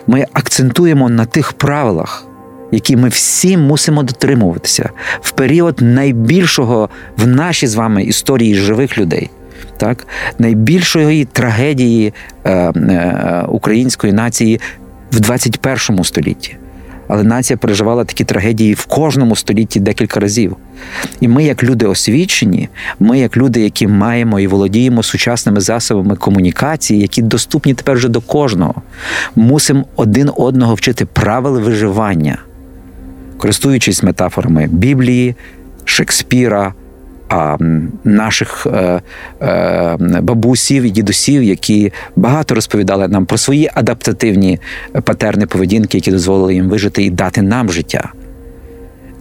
ми 0.06 0.26
акцентуємо 0.32 1.08
на 1.08 1.24
тих 1.24 1.52
правилах, 1.52 2.26
які 2.72 2.96
ми 2.96 3.08
всі 3.08 3.56
мусимо 3.56 4.02
дотримуватися 4.02 4.90
в 5.20 5.30
період 5.30 5.80
найбільшого 5.80 6.88
в 7.16 7.26
нашій 7.26 7.66
з 7.66 7.74
вами 7.74 8.02
історії 8.02 8.54
живих 8.54 8.98
людей. 8.98 9.30
Так, 9.76 10.06
найбільшої 10.38 11.24
трагедії 11.24 12.14
е, 12.44 12.50
е, 12.50 13.44
української 13.48 14.12
нації 14.12 14.60
в 15.12 15.20
21 15.20 16.04
столітті. 16.04 16.56
Але 17.08 17.22
нація 17.22 17.56
переживала 17.56 18.04
такі 18.04 18.24
трагедії 18.24 18.74
в 18.74 18.84
кожному 18.84 19.36
столітті 19.36 19.80
декілька 19.80 20.20
разів. 20.20 20.56
І 21.20 21.28
ми, 21.28 21.44
як 21.44 21.64
люди 21.64 21.86
освічені, 21.86 22.68
ми, 23.00 23.18
як 23.18 23.36
люди, 23.36 23.60
які 23.60 23.86
маємо 23.86 24.40
і 24.40 24.46
володіємо 24.46 25.02
сучасними 25.02 25.60
засобами 25.60 26.16
комунікації, 26.16 27.00
які 27.00 27.22
доступні 27.22 27.74
тепер 27.74 27.96
вже 27.96 28.08
до 28.08 28.20
кожного, 28.20 28.74
мусимо 29.36 29.84
один 29.96 30.30
одного 30.36 30.74
вчити 30.74 31.06
правил 31.06 31.60
виживання, 31.60 32.38
користуючись 33.38 34.02
метафорами 34.02 34.66
Біблії, 34.66 35.34
Шекспіра. 35.84 36.74
Наших 38.04 38.66
е, 38.66 39.00
е, 39.42 39.96
бабусів 40.22 40.82
і 40.82 40.90
дідусів, 40.90 41.42
які 41.42 41.92
багато 42.16 42.54
розповідали 42.54 43.08
нам 43.08 43.26
про 43.26 43.38
свої 43.38 43.70
адаптативні 43.74 44.58
патерни 45.04 45.46
поведінки, 45.46 45.98
які 45.98 46.10
дозволили 46.10 46.54
їм 46.54 46.68
вижити 46.68 47.02
і 47.02 47.10
дати 47.10 47.42
нам 47.42 47.72
життя. 47.72 48.12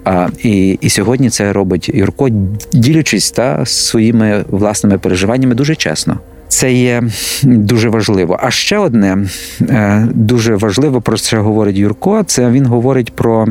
А, 0.03 0.27
і, 0.43 0.77
і 0.81 0.89
сьогодні 0.89 1.29
це 1.29 1.53
робить 1.53 1.89
Юрко, 1.93 2.29
ділячись 2.73 3.31
та 3.31 3.65
своїми 3.65 4.45
власними 4.49 4.97
переживаннями 4.97 5.55
дуже 5.55 5.75
чесно. 5.75 6.19
Це 6.51 6.73
є 6.73 7.03
дуже 7.43 7.89
важливо. 7.89 8.37
А 8.41 8.51
ще 8.51 8.77
одне 8.77 9.17
е, 9.61 10.07
дуже 10.13 10.55
важливо, 10.55 11.01
про 11.01 11.17
що 11.17 11.43
говорить 11.43 11.75
Юрко. 11.75 12.23
Це 12.23 12.49
він 12.49 12.65
говорить 12.65 13.15
про 13.15 13.47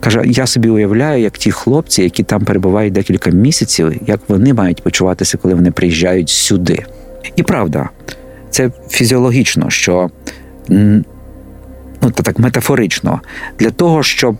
каже: 0.00 0.22
я 0.26 0.46
собі 0.46 0.68
уявляю, 0.68 1.22
як 1.22 1.38
ті 1.38 1.50
хлопці, 1.50 2.02
які 2.02 2.22
там 2.22 2.44
перебувають 2.44 2.92
декілька 2.92 3.30
місяців, 3.30 3.92
як 4.06 4.20
вони 4.28 4.54
мають 4.54 4.82
почуватися, 4.82 5.38
коли 5.38 5.54
вони 5.54 5.70
приїжджають 5.70 6.28
сюди. 6.28 6.84
І 7.36 7.42
правда, 7.42 7.88
це 8.50 8.70
фізіологічно, 8.88 9.70
що 9.70 10.10
ну 10.68 12.10
та 12.14 12.22
так 12.22 12.38
метафорично, 12.38 13.20
для 13.58 13.70
того, 13.70 14.02
щоб 14.02 14.36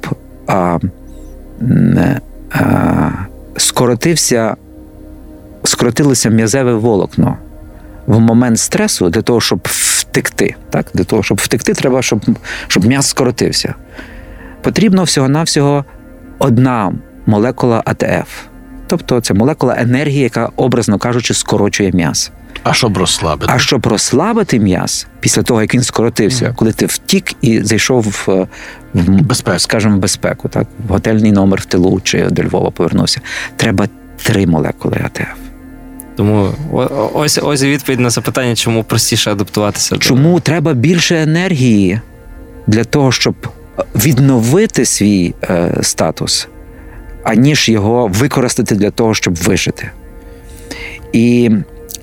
а, 0.47 0.79
а, 2.51 3.11
скоротився, 3.57 4.57
скоротилося 5.65 6.31
м'язеве 6.31 6.75
волокно 6.75 7.37
в 8.07 8.21
момент 8.21 8.59
стресу 8.59 9.11
для 9.11 9.23
того, 9.23 9.41
щоб 9.41 9.61
втекти. 9.65 10.55
Так? 10.71 10.87
Для 10.95 11.05
того, 11.05 11.23
щоб 11.23 11.39
втекти, 11.39 11.73
треба, 11.73 12.03
щоб, 12.03 12.21
щоб 12.69 12.85
м'яз 12.85 13.07
скоротився. 13.07 13.75
Потрібно 14.63 15.05
всього-навсього 15.05 15.85
одна 16.39 16.93
молекула 17.27 17.83
АТФ. 17.85 18.43
Тобто 18.87 19.21
це 19.21 19.35
молекула 19.35 19.77
енергії, 19.79 20.21
яка, 20.21 20.51
образно 20.57 20.99
кажучи, 20.99 21.35
скорочує 21.35 21.91
м'яз. 21.93 22.31
А 22.63 22.73
щоб 22.73 22.99
розслабити? 22.99 23.53
А 23.55 23.59
щоб 23.59 23.87
розслабити 23.87 24.59
м'яз 24.59 25.07
після 25.21 25.43
того, 25.43 25.63
як 25.63 25.75
він 25.75 25.83
скоротився, 25.83 26.55
коли 26.57 26.73
ти 26.73 26.87
втік 26.87 27.33
і 27.41 27.63
зайшов 27.63 28.03
в, 28.03 28.47
в 28.95 29.09
Безпеку. 29.23 29.59
скажімо, 29.59 29.97
в 29.97 29.99
безпеку, 29.99 30.49
так, 30.49 30.67
в 30.89 30.93
готельний 30.93 31.33
номер 31.33 31.61
в 31.61 31.65
тилу 31.65 32.01
чи 32.01 32.25
до 32.25 32.43
Львова 32.43 32.71
повернувся, 32.71 33.21
треба 33.57 33.89
три 34.23 34.47
молекули 34.47 35.01
АТФ. 35.05 35.54
Тому 36.17 36.51
ось 37.15 37.39
ось 37.43 37.63
відповідь 37.63 38.01
на 38.01 38.11
запитання, 38.11 38.55
чому 38.55 38.85
простіше 38.85 39.33
адаптуватися. 39.33 39.97
Чому 39.99 40.41
треба 40.41 40.73
більше 40.73 41.23
енергії 41.23 42.01
для 42.67 42.85
того, 42.85 43.13
щоб 43.13 43.35
відновити 43.95 44.85
свій 44.85 45.35
е, 45.43 45.79
статус, 45.83 46.49
аніж 47.25 47.69
його 47.69 48.07
використати 48.07 48.75
для 48.75 48.91
того, 48.91 49.15
щоб 49.15 49.35
вижити? 49.35 49.91
І 51.13 51.51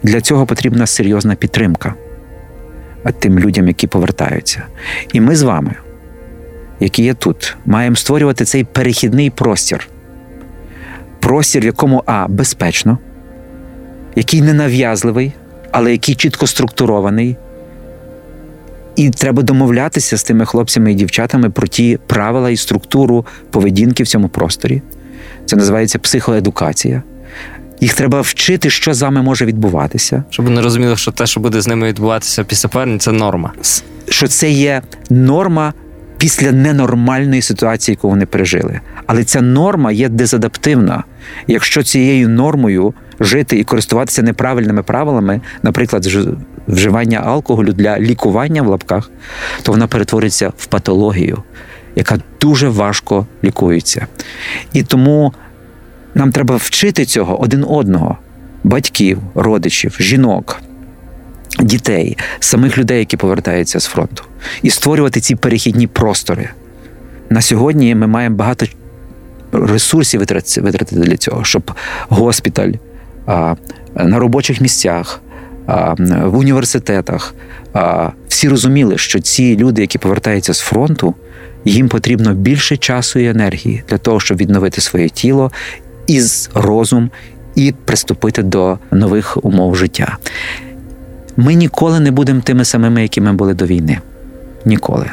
для 0.03 0.21
цього 0.21 0.45
потрібна 0.45 0.87
серйозна 0.87 1.35
підтримка 1.35 1.93
тим 3.19 3.39
людям, 3.39 3.67
які 3.67 3.87
повертаються. 3.87 4.63
І 5.13 5.21
ми 5.21 5.35
з 5.35 5.41
вами, 5.41 5.75
які 6.79 7.03
є 7.03 7.13
тут, 7.13 7.55
маємо 7.65 7.95
створювати 7.95 8.45
цей 8.45 8.63
перехідний 8.63 9.29
простір. 9.29 9.87
Простір, 11.19 11.61
в 11.61 11.65
якому 11.65 12.03
А 12.05 12.27
безпечно, 12.27 12.97
який 14.15 14.41
ненав'язливий, 14.41 15.33
але 15.71 15.91
який 15.91 16.15
чітко 16.15 16.47
структурований. 16.47 17.35
І 18.95 19.09
треба 19.09 19.43
домовлятися 19.43 20.17
з 20.17 20.23
тими 20.23 20.45
хлопцями 20.45 20.91
і 20.91 20.95
дівчатами 20.95 21.49
про 21.49 21.67
ті 21.67 21.99
правила 22.07 22.49
і 22.49 22.57
структуру 22.57 23.25
поведінки 23.49 24.03
в 24.03 24.07
цьому 24.07 24.29
просторі. 24.29 24.81
Це 25.45 25.55
називається 25.55 25.99
психоедукація. 25.99 27.03
Їх 27.81 27.93
треба 27.93 28.21
вчити, 28.21 28.69
що 28.69 28.93
з 28.93 29.01
вами 29.01 29.21
може 29.21 29.45
відбуватися, 29.45 30.23
Щоб 30.29 30.45
вони 30.45 30.61
розуміли, 30.61 30.97
що 30.97 31.11
те, 31.11 31.25
що 31.25 31.39
буде 31.39 31.61
з 31.61 31.67
ними 31.67 31.87
відбуватися 31.87 32.43
після 32.43 32.69
повернення, 32.69 32.99
це 32.99 33.11
норма. 33.11 33.53
Що 34.09 34.27
це 34.27 34.51
є 34.51 34.81
норма 35.09 35.73
після 36.17 36.51
ненормальної 36.51 37.41
ситуації, 37.41 37.93
яку 37.93 38.09
вони 38.09 38.25
пережили. 38.25 38.79
Але 39.05 39.23
ця 39.23 39.41
норма 39.41 39.91
є 39.91 40.09
дезадаптивна. 40.09 41.03
Якщо 41.47 41.83
цією 41.83 42.29
нормою 42.29 42.93
жити 43.21 43.59
і 43.59 43.63
користуватися 43.63 44.23
неправильними 44.23 44.83
правилами, 44.83 45.41
наприклад, 45.63 46.07
вживання 46.67 47.19
алкоголю 47.19 47.73
для 47.73 47.99
лікування 47.99 48.61
в 48.61 48.67
лапках, 48.67 49.11
то 49.63 49.71
вона 49.71 49.87
перетвориться 49.87 50.51
в 50.57 50.65
патологію, 50.65 51.43
яка 51.95 52.17
дуже 52.41 52.69
важко 52.69 53.25
лікується. 53.43 54.07
І 54.73 54.83
тому 54.83 55.33
нам 56.15 56.31
треба 56.31 56.55
вчити 56.55 57.05
цього 57.05 57.41
один 57.41 57.65
одного: 57.67 58.17
батьків, 58.63 59.19
родичів, 59.35 59.97
жінок, 59.99 60.61
дітей, 61.59 62.17
самих 62.39 62.77
людей, 62.77 62.99
які 62.99 63.17
повертаються 63.17 63.79
з 63.79 63.85
фронту, 63.85 64.23
і 64.61 64.69
створювати 64.69 65.19
ці 65.19 65.35
перехідні 65.35 65.87
простори. 65.87 66.49
На 67.29 67.41
сьогодні 67.41 67.95
ми 67.95 68.07
маємо 68.07 68.35
багато 68.35 68.65
ресурсів 69.51 70.19
витратити 70.19 70.95
для 70.95 71.17
цього, 71.17 71.43
щоб 71.43 71.71
госпіталь 72.09 72.71
на 73.95 74.19
робочих 74.19 74.61
місцях, 74.61 75.21
в 76.07 76.37
університетах 76.37 77.35
всі 78.27 78.49
розуміли, 78.49 78.97
що 78.97 79.19
ці 79.19 79.57
люди, 79.57 79.81
які 79.81 79.97
повертаються 79.97 80.53
з 80.53 80.59
фронту, 80.59 81.15
їм 81.65 81.89
потрібно 81.89 82.33
більше 82.33 82.77
часу 82.77 83.19
і 83.19 83.25
енергії 83.25 83.83
для 83.89 83.97
того, 83.97 84.19
щоб 84.19 84.37
відновити 84.37 84.81
своє 84.81 85.09
тіло 85.09 85.51
і 86.07 86.21
розум, 86.53 87.09
і 87.55 87.73
приступити 87.85 88.43
до 88.43 88.77
нових 88.91 89.45
умов 89.45 89.75
життя. 89.75 90.17
Ми 91.37 91.53
ніколи 91.53 91.99
не 91.99 92.11
будемо 92.11 92.41
тими 92.41 92.65
самими, 92.65 93.01
якими 93.01 93.33
були 93.33 93.53
до 93.53 93.65
війни. 93.65 93.99
Ніколи. 94.65 95.11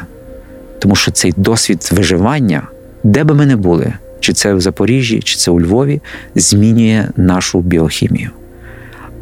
Тому 0.79 0.95
що 0.95 1.11
цей 1.11 1.33
досвід 1.37 1.89
виживання, 1.91 2.67
де 3.03 3.23
би 3.23 3.35
ми 3.35 3.45
не 3.45 3.55
були, 3.55 3.93
чи 4.29 4.33
це 4.33 4.53
в 4.53 4.61
Запоріжжі, 4.61 5.21
чи 5.21 5.35
це 5.35 5.51
у 5.51 5.61
Львові, 5.61 6.01
змінює 6.35 7.07
нашу 7.17 7.61
біохімію. 7.61 8.29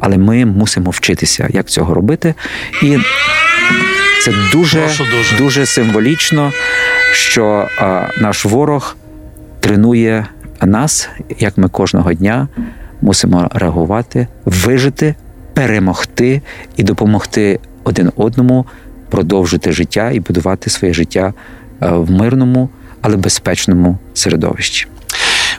Але 0.00 0.18
ми 0.18 0.44
мусимо 0.44 0.90
вчитися, 0.90 1.48
як 1.50 1.66
цього 1.66 1.94
робити. 1.94 2.34
І 2.82 2.98
це 4.24 4.32
дуже, 4.52 4.80
дуже. 4.80 5.36
дуже 5.38 5.66
символічно, 5.66 6.52
що 7.12 7.68
а, 7.78 8.08
наш 8.20 8.44
ворог 8.44 8.96
тренує 9.60 10.26
нас, 10.62 11.08
як 11.38 11.58
ми 11.58 11.68
кожного 11.68 12.12
дня 12.12 12.48
мусимо 13.00 13.50
реагувати, 13.54 14.26
вижити, 14.44 15.14
перемогти 15.54 16.42
і 16.76 16.82
допомогти 16.82 17.60
один 17.84 18.12
одному 18.16 18.66
продовжити 19.10 19.72
життя 19.72 20.10
і 20.10 20.20
будувати 20.20 20.70
своє 20.70 20.94
життя 20.94 21.32
е, 21.82 21.88
в 21.88 22.10
мирному, 22.10 22.68
але 23.00 23.16
безпечному 23.16 23.98
середовищі. 24.14 24.86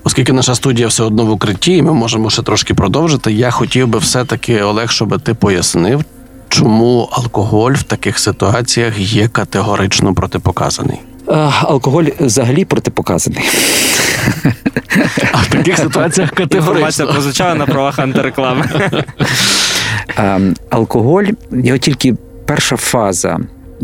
Оскільки 0.09 0.33
наша 0.33 0.55
студія 0.55 0.87
все 0.87 1.03
одно 1.03 1.25
в 1.25 1.31
укритті, 1.31 1.77
і 1.77 1.81
ми 1.81 1.93
можемо 1.93 2.29
ще 2.29 2.41
трошки 2.41 2.73
продовжити. 2.73 3.31
Я 3.31 3.51
хотів 3.51 3.87
би 3.87 3.99
все-таки, 3.99 4.61
Олег, 4.61 4.91
щоб 4.91 5.21
ти 5.21 5.33
пояснив, 5.33 6.03
чому 6.47 7.09
алкоголь 7.11 7.71
в 7.71 7.83
таких 7.83 8.19
ситуаціях 8.19 8.99
є 8.99 9.27
категорично 9.27 10.13
протипоказаний. 10.13 10.99
Е, 11.27 11.51
Алкоголь 11.61 12.03
взагалі 12.19 12.65
протипоказаний. 12.65 13.43
А 15.31 15.37
в 15.37 15.47
таких 15.47 15.77
ситуаціях 15.77 16.29
Інформація 16.29 16.67
категорично. 16.67 17.07
прозвучала 17.07 17.55
на 17.55 17.65
правах 17.65 17.99
антиреклами. 17.99 18.69
Ем, 20.17 20.55
Алкоголь, 20.69 21.25
його 21.51 21.77
тільки 21.77 22.15
перша 22.45 22.77
фаза 22.77 23.39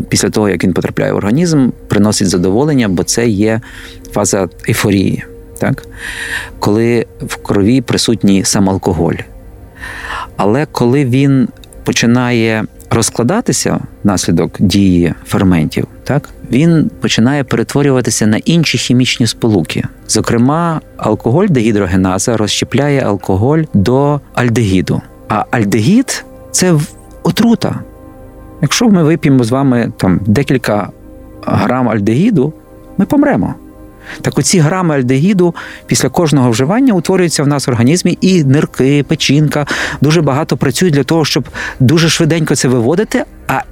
після 0.08 0.30
того, 0.30 0.48
як 0.48 0.64
він 0.64 0.72
потрапляє 0.72 1.12
в 1.12 1.16
організм, 1.16 1.70
приносить 1.88 2.28
задоволення, 2.28 2.88
бо 2.88 3.02
це 3.04 3.28
є 3.28 3.60
фаза 4.12 4.48
ейфорії. 4.68 5.24
Так? 5.58 5.86
Коли 6.58 7.06
в 7.20 7.36
крові 7.36 7.80
присутній 7.80 8.44
сам 8.44 8.70
алкоголь. 8.70 9.14
Але 10.36 10.66
коли 10.66 11.04
він 11.04 11.48
починає 11.84 12.64
розкладатися 12.90 13.80
внаслідок 14.04 14.56
дії 14.58 15.14
ферментів, 15.26 15.86
так, 16.04 16.28
він 16.50 16.90
починає 17.00 17.44
перетворюватися 17.44 18.26
на 18.26 18.36
інші 18.36 18.78
хімічні 18.78 19.26
сполуки. 19.26 19.84
Зокрема, 20.08 20.80
алкоголь 20.96 21.46
дегідрогеназа 21.46 22.36
розщепляє 22.36 23.00
алкоголь 23.00 23.62
до 23.74 24.20
альдегіду. 24.34 25.02
А 25.28 25.44
альдегід 25.50 26.24
це 26.50 26.74
отрута. 27.22 27.80
Якщо 28.62 28.88
ми 28.88 29.02
вип'ємо 29.02 29.44
з 29.44 29.50
вами 29.50 29.92
там 29.96 30.20
декілька 30.26 30.90
грам 31.42 31.88
альдегіду, 31.88 32.52
ми 32.98 33.06
помремо. 33.06 33.54
Так 34.20 34.38
оці 34.38 34.58
грами 34.58 34.94
альдегіду 34.94 35.54
після 35.86 36.08
кожного 36.08 36.50
вживання 36.50 36.92
утворюються 36.92 37.42
в 37.42 37.46
нас 37.46 37.66
в 37.66 37.70
організмі, 37.70 38.18
і 38.20 38.44
нирки, 38.44 39.04
печінка 39.08 39.66
дуже 40.00 40.22
багато 40.22 40.56
працюють 40.56 40.94
для 40.94 41.04
того, 41.04 41.24
щоб 41.24 41.48
дуже 41.80 42.08
швиденько 42.08 42.56
це 42.56 42.68
виводити. 42.68 43.24
А 43.48 43.62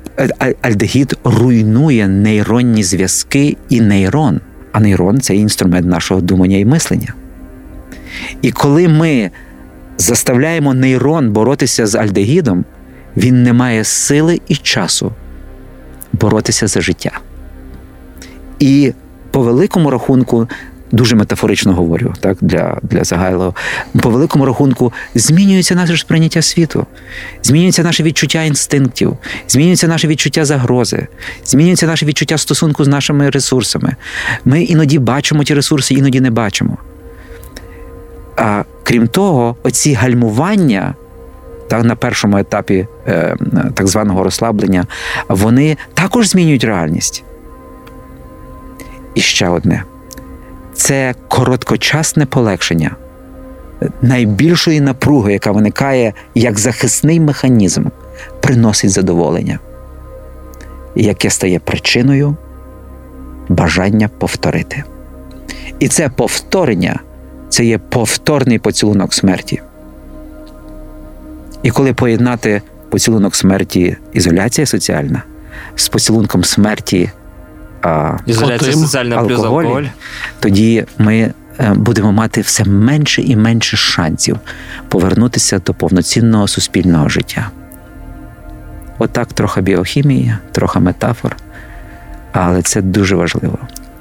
альдегід 0.62 1.18
руйнує 1.24 2.08
нейронні 2.08 2.82
зв'язки 2.84 3.56
і 3.68 3.80
нейрон. 3.80 4.40
А 4.72 4.80
нейрон 4.80 5.20
це 5.20 5.36
інструмент 5.36 5.86
нашого 5.86 6.20
думання 6.20 6.56
і 6.56 6.64
мислення. 6.64 7.14
І 8.42 8.52
коли 8.52 8.88
ми 8.88 9.30
заставляємо 9.98 10.74
нейрон 10.74 11.30
боротися 11.30 11.86
з 11.86 11.94
альдегідом, 11.94 12.64
він 13.16 13.42
не 13.42 13.52
має 13.52 13.84
сили 13.84 14.40
і 14.48 14.56
часу 14.56 15.12
боротися 16.12 16.66
за 16.66 16.80
життя. 16.80 17.10
І 18.58 18.92
по 19.34 19.42
великому 19.42 19.90
рахунку, 19.90 20.48
дуже 20.92 21.16
метафорично 21.16 21.74
говорю, 21.74 22.14
так, 22.20 22.36
для, 22.40 22.78
для 22.82 23.04
загайлого, 23.04 23.54
по 24.02 24.10
великому 24.10 24.46
рахунку 24.46 24.92
змінюється 25.14 25.74
наше 25.74 25.96
сприйняття 25.96 26.42
світу, 26.42 26.86
змінюється 27.42 27.82
наше 27.82 28.02
відчуття 28.02 28.42
інстинктів, 28.42 29.16
змінюється 29.48 29.88
наше 29.88 30.08
відчуття 30.08 30.44
загрози, 30.44 31.06
змінюється 31.44 31.86
наше 31.86 32.06
відчуття 32.06 32.38
стосунку 32.38 32.84
з 32.84 32.88
нашими 32.88 33.30
ресурсами. 33.30 33.96
Ми 34.44 34.62
іноді 34.62 34.98
бачимо 34.98 35.44
ті 35.44 35.54
ресурси, 35.54 35.94
іноді 35.94 36.20
не 36.20 36.30
бачимо. 36.30 36.78
А 38.36 38.64
крім 38.82 39.08
того, 39.08 39.56
оці 39.62 39.94
гальмування 39.94 40.94
так, 41.68 41.84
на 41.84 41.96
першому 41.96 42.38
етапі 42.38 42.86
е, 43.06 43.36
так 43.74 43.86
званого 43.86 44.24
розслаблення, 44.24 44.86
вони 45.28 45.76
також 45.94 46.28
змінюють 46.28 46.64
реальність. 46.64 47.24
І 49.14 49.20
ще 49.20 49.48
одне 49.48 49.84
це 50.74 51.14
короткочасне 51.28 52.26
полегшення 52.26 52.96
найбільшої 54.02 54.80
напруги, 54.80 55.32
яка 55.32 55.52
виникає 55.52 56.12
як 56.34 56.58
захисний 56.58 57.20
механізм, 57.20 57.84
приносить 58.40 58.90
задоволення, 58.90 59.58
яке 60.94 61.30
стає 61.30 61.58
причиною 61.58 62.36
бажання 63.48 64.08
повторити. 64.18 64.84
І 65.78 65.88
це 65.88 66.08
повторення 66.08 67.00
це 67.48 67.64
є 67.64 67.78
повторний 67.78 68.58
поцілунок 68.58 69.14
смерті. 69.14 69.62
І 71.62 71.70
коли 71.70 71.92
поєднати 71.92 72.62
поцілунок 72.88 73.34
смерті 73.34 73.96
ізоляція 74.12 74.66
соціальна 74.66 75.22
з 75.74 75.88
поцілунком 75.88 76.44
смерті 76.44 77.10
Ізоляція 78.26 78.72
соціальна 78.72 79.22
плюс 79.22 79.40
Алкоголь. 79.40 79.82
тоді 80.40 80.84
ми 80.98 81.32
е, 81.60 81.72
будемо 81.76 82.12
мати 82.12 82.40
все 82.40 82.64
менше 82.64 83.22
і 83.22 83.36
менше 83.36 83.76
шансів 83.76 84.38
повернутися 84.88 85.58
до 85.58 85.74
повноцінного 85.74 86.48
суспільного 86.48 87.08
життя. 87.08 87.50
Отак 88.98 89.32
трохи 89.32 89.60
біохімії, 89.60 90.36
трохи 90.52 90.78
метафор, 90.78 91.36
але 92.32 92.62
це 92.62 92.82
дуже 92.82 93.16
важливо. 93.16 93.58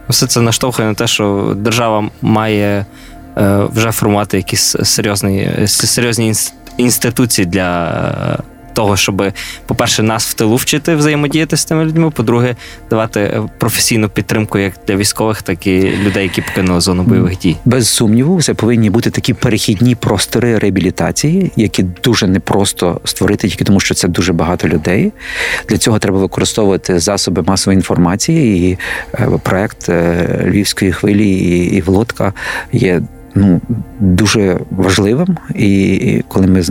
Все 0.09 0.27
це 0.27 0.41
наштовхує 0.41 0.87
на 0.87 0.93
те, 0.93 1.07
що 1.07 1.53
держава 1.57 2.09
має 2.21 2.85
е, 3.37 3.67
вже 3.73 3.91
формувати 3.91 4.37
якісь 4.37 4.75
серйозні, 4.83 5.51
серйозні 5.67 6.33
інституції 6.77 7.45
для 7.45 7.91
е, 8.39 8.52
того, 8.73 8.97
щоб, 8.97 9.23
по-перше, 9.65 10.03
нас 10.03 10.29
в 10.29 10.33
тилу 10.33 10.55
вчити 10.55 10.95
взаємодіяти 10.95 11.57
з 11.57 11.65
тими 11.65 11.85
людьми. 11.85 12.09
По-друге, 12.09 12.55
давати 12.89 13.19
е, 13.19 13.49
професійну 13.57 14.09
підтримку 14.09 14.57
як 14.57 14.73
для 14.87 14.95
військових, 14.95 15.41
так 15.41 15.67
і 15.67 15.81
людей, 15.81 16.23
які 16.23 16.41
покинули 16.41 16.81
зону 16.81 17.03
бойових 17.03 17.37
дій. 17.37 17.55
Без 17.65 17.89
сумніву, 17.89 18.41
це 18.41 18.53
повинні 18.53 18.89
бути 18.89 19.09
такі 19.09 19.33
перехідні 19.33 19.95
простори 19.95 20.57
реабілітації, 20.57 21.51
які 21.55 21.83
дуже 21.83 22.27
непросто 22.27 23.01
створити, 23.03 23.47
тільки 23.47 23.63
тому, 23.63 23.79
що 23.79 23.95
це 23.95 24.07
дуже 24.07 24.33
багато 24.33 24.67
людей. 24.67 25.11
Для 25.69 25.77
цього 25.77 25.99
треба 25.99 26.19
використовувати 26.19 26.99
засоби 26.99 27.41
масової 27.41 27.75
інформації. 27.75 28.71
І 28.71 28.77
е, 29.13 29.39
проект 29.43 29.89
е, 29.89 30.27
Львівської 30.45 30.91
хвилі 30.91 31.29
і, 31.29 31.81
Володка 31.81 32.33
є 32.71 33.01
ну, 33.35 33.61
дуже 33.99 34.59
важливим. 34.71 35.37
І, 35.55 35.93
і 35.93 36.23
коли 36.27 36.47
ми 36.47 36.63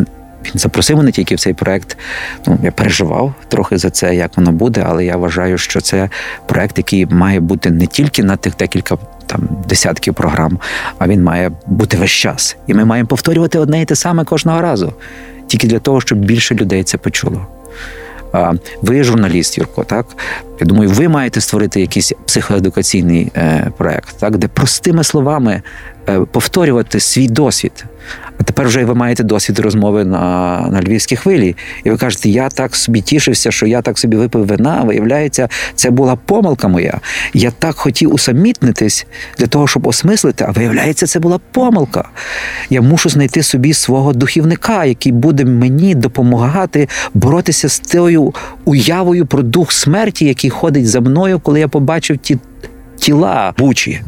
він 0.45 0.53
запросив 0.55 0.97
мене 0.97 1.13
тільки 1.13 1.35
в 1.35 1.41
цей 1.41 1.55
проект. 1.55 1.99
Ну 2.47 2.59
я 2.63 2.71
переживав 2.73 3.35
трохи 3.49 3.79
за 3.79 3.91
це, 3.91 4.15
як 4.15 4.37
воно 4.37 4.53
буде, 4.53 4.85
але 4.89 5.05
я 5.05 5.17
вважаю, 5.17 5.59
що 5.59 5.81
це 5.81 6.09
проект, 6.47 6.79
який 6.79 7.07
має 7.07 7.41
бути 7.41 7.71
не 7.71 7.87
тільки 7.87 8.23
на 8.23 8.37
тих 8.37 8.57
декілька 8.57 8.97
там 9.27 9.49
десятків 9.69 10.15
програм, 10.15 10.59
а 10.99 11.09
він 11.09 11.23
має 11.23 11.51
бути 11.67 11.97
весь 11.97 12.11
час. 12.11 12.57
І 12.67 12.75
ми 12.75 12.85
маємо 12.85 13.09
повторювати 13.09 13.59
одне 13.59 13.83
і 13.83 13.85
те 13.85 13.97
саме 13.97 14.25
кожного 14.25 14.61
разу, 14.61 14.93
тільки 15.47 15.67
для 15.67 15.79
того, 15.79 16.01
щоб 16.01 16.19
більше 16.19 16.55
людей 16.55 16.85
це 16.85 16.99
почуло. 16.99 17.47
Ви 18.83 19.05
журналіст, 19.05 19.59
Юрко, 19.59 19.85
так? 19.85 20.07
Я 20.61 20.67
думаю, 20.67 20.91
ви 20.91 21.09
маєте 21.09 21.41
створити 21.41 21.81
якийсь 21.81 22.13
психоедукаційний 22.27 23.33
е, 23.37 23.71
проект, 23.77 24.17
так, 24.19 24.39
де 24.39 24.49
простими 24.49 25.05
словами 25.05 25.63
е, 26.09 26.21
повторювати 26.21 27.01
свій 27.01 27.29
досвід. 27.29 27.85
А 28.39 28.43
тепер 28.43 28.67
вже 28.67 28.85
ви 28.85 28.95
маєте 28.95 29.23
досвід 29.23 29.59
розмови 29.59 30.05
на, 30.05 30.69
на 30.71 30.83
львівській 30.83 31.17
хвилі. 31.17 31.57
І 31.85 31.91
ви 31.91 31.97
кажете, 31.97 32.29
я 32.29 32.49
так 32.49 32.77
собі 32.77 33.01
тішився, 33.01 33.51
що 33.51 33.67
я 33.67 33.83
так 33.83 33.99
собі 33.99 34.17
випив 34.17 34.47
вина. 34.47 34.83
Виявляється, 34.83 35.49
це 35.75 35.91
була 35.91 36.17
помилка 36.17 36.69
моя. 36.69 37.01
Я 37.35 37.51
так 37.51 37.77
хотів 37.77 38.15
усамітнитись 38.15 39.07
для 39.39 39.47
того, 39.47 39.69
щоб 39.69 39.87
осмислити, 39.87 40.45
а 40.49 40.51
виявляється, 40.51 41.07
це 41.07 41.21
була 41.21 41.41
помилка. 41.53 42.09
Я 42.71 42.83
мушу 42.83 43.09
знайти 43.09 43.43
собі 43.43 43.75
свого 43.75 44.13
духівника, 44.13 44.85
який 44.85 45.13
буде 45.13 45.45
мені 45.45 45.95
допомагати 45.95 46.89
боротися 47.15 47.69
з 47.69 47.79
тою 47.79 48.35
уявою 48.65 49.27
про 49.27 49.43
дух 49.43 49.73
смерті, 49.73 50.25
який 50.25 50.51
ходить 50.51 50.89
за 50.89 51.01
мною, 51.01 51.41
коли 51.41 51.61
я 51.61 51.69
побачив 51.69 52.19
ті 52.19 52.39
тіла 52.97 53.55
бучі. 53.59 54.01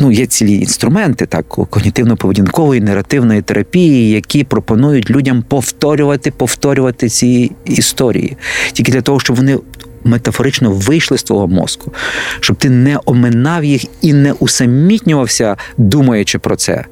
Ну, 0.00 0.12
є 0.12 0.26
цілі 0.26 0.54
інструменти 0.54 1.26
так 1.26 1.48
когнітивно-поведінкової 1.48 2.80
наративної 2.80 3.42
терапії, 3.42 4.10
які 4.10 4.44
пропонують 4.44 5.10
людям 5.10 5.44
повторювати, 5.48 6.30
повторювати 6.30 7.08
ці 7.08 7.52
історії, 7.64 8.36
тільки 8.72 8.92
для 8.92 9.00
того, 9.00 9.20
щоб 9.20 9.36
вони 9.36 9.58
метафорично 10.04 10.70
вийшли 10.70 11.18
з 11.18 11.22
твого 11.22 11.48
мозку, 11.48 11.92
щоб 12.40 12.56
ти 12.56 12.70
не 12.70 12.98
оминав 13.04 13.64
їх 13.64 13.84
і 14.02 14.12
не 14.12 14.32
усамітнювався, 14.32 15.56
думаючи 15.76 16.38
про 16.38 16.56
це, 16.56 16.84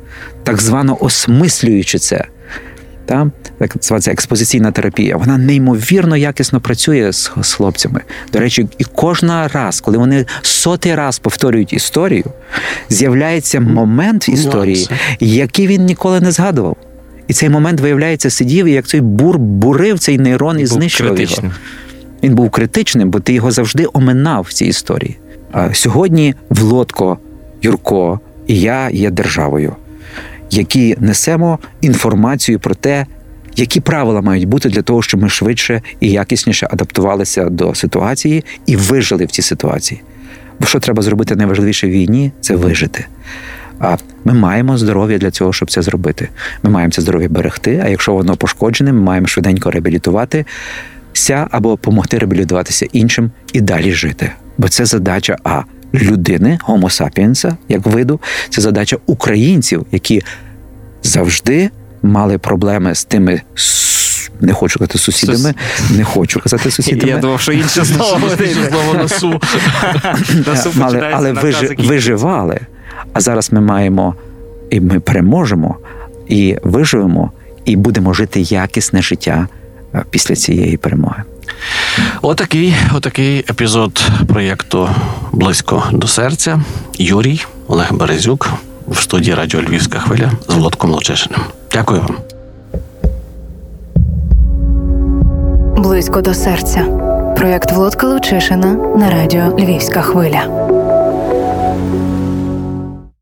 так 0.43 0.61
звано 0.61 0.97
осмислюючи 1.01 1.99
це. 1.99 2.25
Та, 3.07 3.31
так 3.59 3.75
звається 3.81 4.13
експозиційна 4.13 4.71
терапія. 4.71 5.17
Вона 5.17 5.39
неймовірно 5.39 6.17
якісно 6.17 6.61
працює 6.61 7.13
з, 7.13 7.31
з 7.43 7.53
хлопцями. 7.53 8.01
До 8.33 8.39
речі, 8.39 8.69
і 8.79 8.85
кожна 8.85 9.49
раз, 9.49 9.81
коли 9.81 9.99
вони 9.99 10.27
сотий 10.43 10.95
раз 10.95 11.19
повторюють 11.19 11.73
історію, 11.73 12.25
з'являється 12.89 13.61
момент 13.61 14.29
в 14.29 14.31
історії, 14.31 14.89
який 15.21 15.67
він 15.67 15.85
ніколи 15.85 16.21
не 16.21 16.33
згадував. 16.33 16.77
І 17.29 17.33
цей 17.33 17.49
момент, 17.49 17.81
виявляється, 17.81 18.31
сидів, 18.31 18.67
і 18.67 18.73
як 18.73 18.87
цей 18.87 19.01
бур 19.01 19.39
бурив 19.39 19.99
цей 19.99 20.19
нейрон 20.19 20.57
і 20.57 20.63
Був 20.63 20.69
знищував 20.69 21.15
критичним. 21.15 21.45
його. 21.45 21.57
Він 22.23 22.35
був 22.35 22.51
критичним, 22.51 23.11
бо 23.11 23.21
ти 23.21 23.33
його 23.33 23.51
завжди 23.51 23.87
оминав 23.93 24.47
в 24.49 24.53
цій 24.53 24.67
історії. 24.67 25.19
А 25.53 25.75
сьогодні 25.75 26.35
Влодко, 26.51 27.19
Юрко 27.63 28.21
і 28.47 28.61
я 28.61 28.91
є 28.91 29.11
державою, 29.11 29.77
які 30.51 30.97
несемо 31.01 31.59
інформацію 31.81 32.61
про 32.61 32.75
те, 32.75 33.07
які 33.57 33.81
правила 33.81 34.21
мають 34.21 34.49
бути 34.49 34.69
для 34.69 34.83
того, 34.83 35.03
щоб 35.03 35.23
ми 35.23 35.29
швидше 35.29 35.83
і 36.01 36.11
якісніше 36.11 36.69
адаптувалися 36.71 37.45
до 37.45 37.75
ситуації 37.75 38.45
і 38.67 38.77
вижили 38.77 39.25
в 39.25 39.31
цій 39.31 39.43
ситуації. 39.43 40.03
Бо 40.61 40.67
що 40.67 40.81
треба 40.81 41.03
зробити 41.03 41.37
найважливіше 41.37 41.87
в 41.87 41.91
війні 41.91 42.33
це 42.41 42.57
вижити. 42.57 43.07
А 43.79 43.97
ми 44.25 44.35
маємо 44.35 44.79
здоров'я 44.79 45.19
для 45.19 45.31
цього, 45.31 45.53
щоб 45.53 45.71
це 45.71 45.83
зробити. 45.83 46.29
Ми 46.63 46.71
маємо 46.71 46.93
це 46.93 47.03
здоров'я 47.03 47.29
берегти. 47.29 47.83
А 47.85 47.89
якщо 47.89 48.13
воно 48.13 48.37
пошкоджене, 48.37 48.93
ми 48.93 49.01
маємо 49.01 49.27
швиденько 49.27 49.71
реабілітуватися 49.71 50.47
або 51.51 51.71
допомогти 51.71 52.19
реабілітуватися 52.19 52.87
іншим 52.93 53.31
і 53.53 53.61
далі 53.61 53.93
жити. 53.93 54.33
Бо 54.59 54.69
це 54.69 54.85
задача 54.85 55.37
а 55.45 55.63
людини, 56.03 56.59
Homo 56.69 56.81
sapiens, 56.83 57.53
як 57.69 57.87
виду, 57.87 58.21
це 58.51 58.63
задача 58.63 58.97
українців, 59.07 59.87
які 59.93 60.23
завжди 61.03 61.71
мали 62.03 62.39
проблеми 62.39 62.95
з 62.95 63.05
тими. 63.05 63.43
Не 64.41 64.53
хочу 64.53 64.79
казати 64.79 64.99
сусідами, 64.99 65.55
не 65.91 66.05
хочу 66.05 66.41
казати 66.41 66.71
сусідами. 66.71 67.13
Я 67.13 67.19
думав, 67.19 67.41
що 67.41 67.53
інше 67.53 67.85
слово. 67.85 68.21
На 70.47 70.57
супу 70.57 70.79
але, 70.81 71.11
але 71.15 71.33
вижи, 71.33 71.77
виживали. 71.79 72.61
А 73.13 73.21
зараз 73.21 73.53
ми 73.53 73.61
маємо 73.61 74.15
і 74.71 74.81
ми 74.81 75.01
переможемо, 75.01 75.77
і 76.29 76.57
виживемо, 76.63 77.33
і 77.65 77.77
будемо 77.77 78.13
жити 78.13 78.41
якісне 78.41 79.03
життя 79.03 79.49
е, 79.95 80.05
після 80.11 80.35
цієї 80.35 80.77
перемоги. 80.77 81.23
Отакий, 82.23 82.75
отакий 82.95 83.39
епізод 83.39 84.01
проєкту 84.29 84.89
Близько 85.33 85.85
до 85.93 86.07
серця. 86.07 86.61
Юрій 86.99 87.45
Олег 87.69 87.93
Березюк 87.93 88.49
в 88.89 88.97
студії 88.97 89.35
Радіо 89.35 89.61
Львівська 89.61 89.99
хвиля 89.99 90.31
з 90.49 90.55
Володком 90.55 90.91
Лучишиним. 90.91 91.41
Дякую 91.73 92.01
вам. 92.01 92.17
Близько 95.77 96.21
до 96.21 96.35
серця. 96.35 96.85
Проєкт 97.37 97.73
Володка 97.73 98.07
Лучишина 98.07 98.73
на 98.97 99.11
радіо 99.11 99.57
Львівська 99.59 100.03
хвиля. 100.03 100.43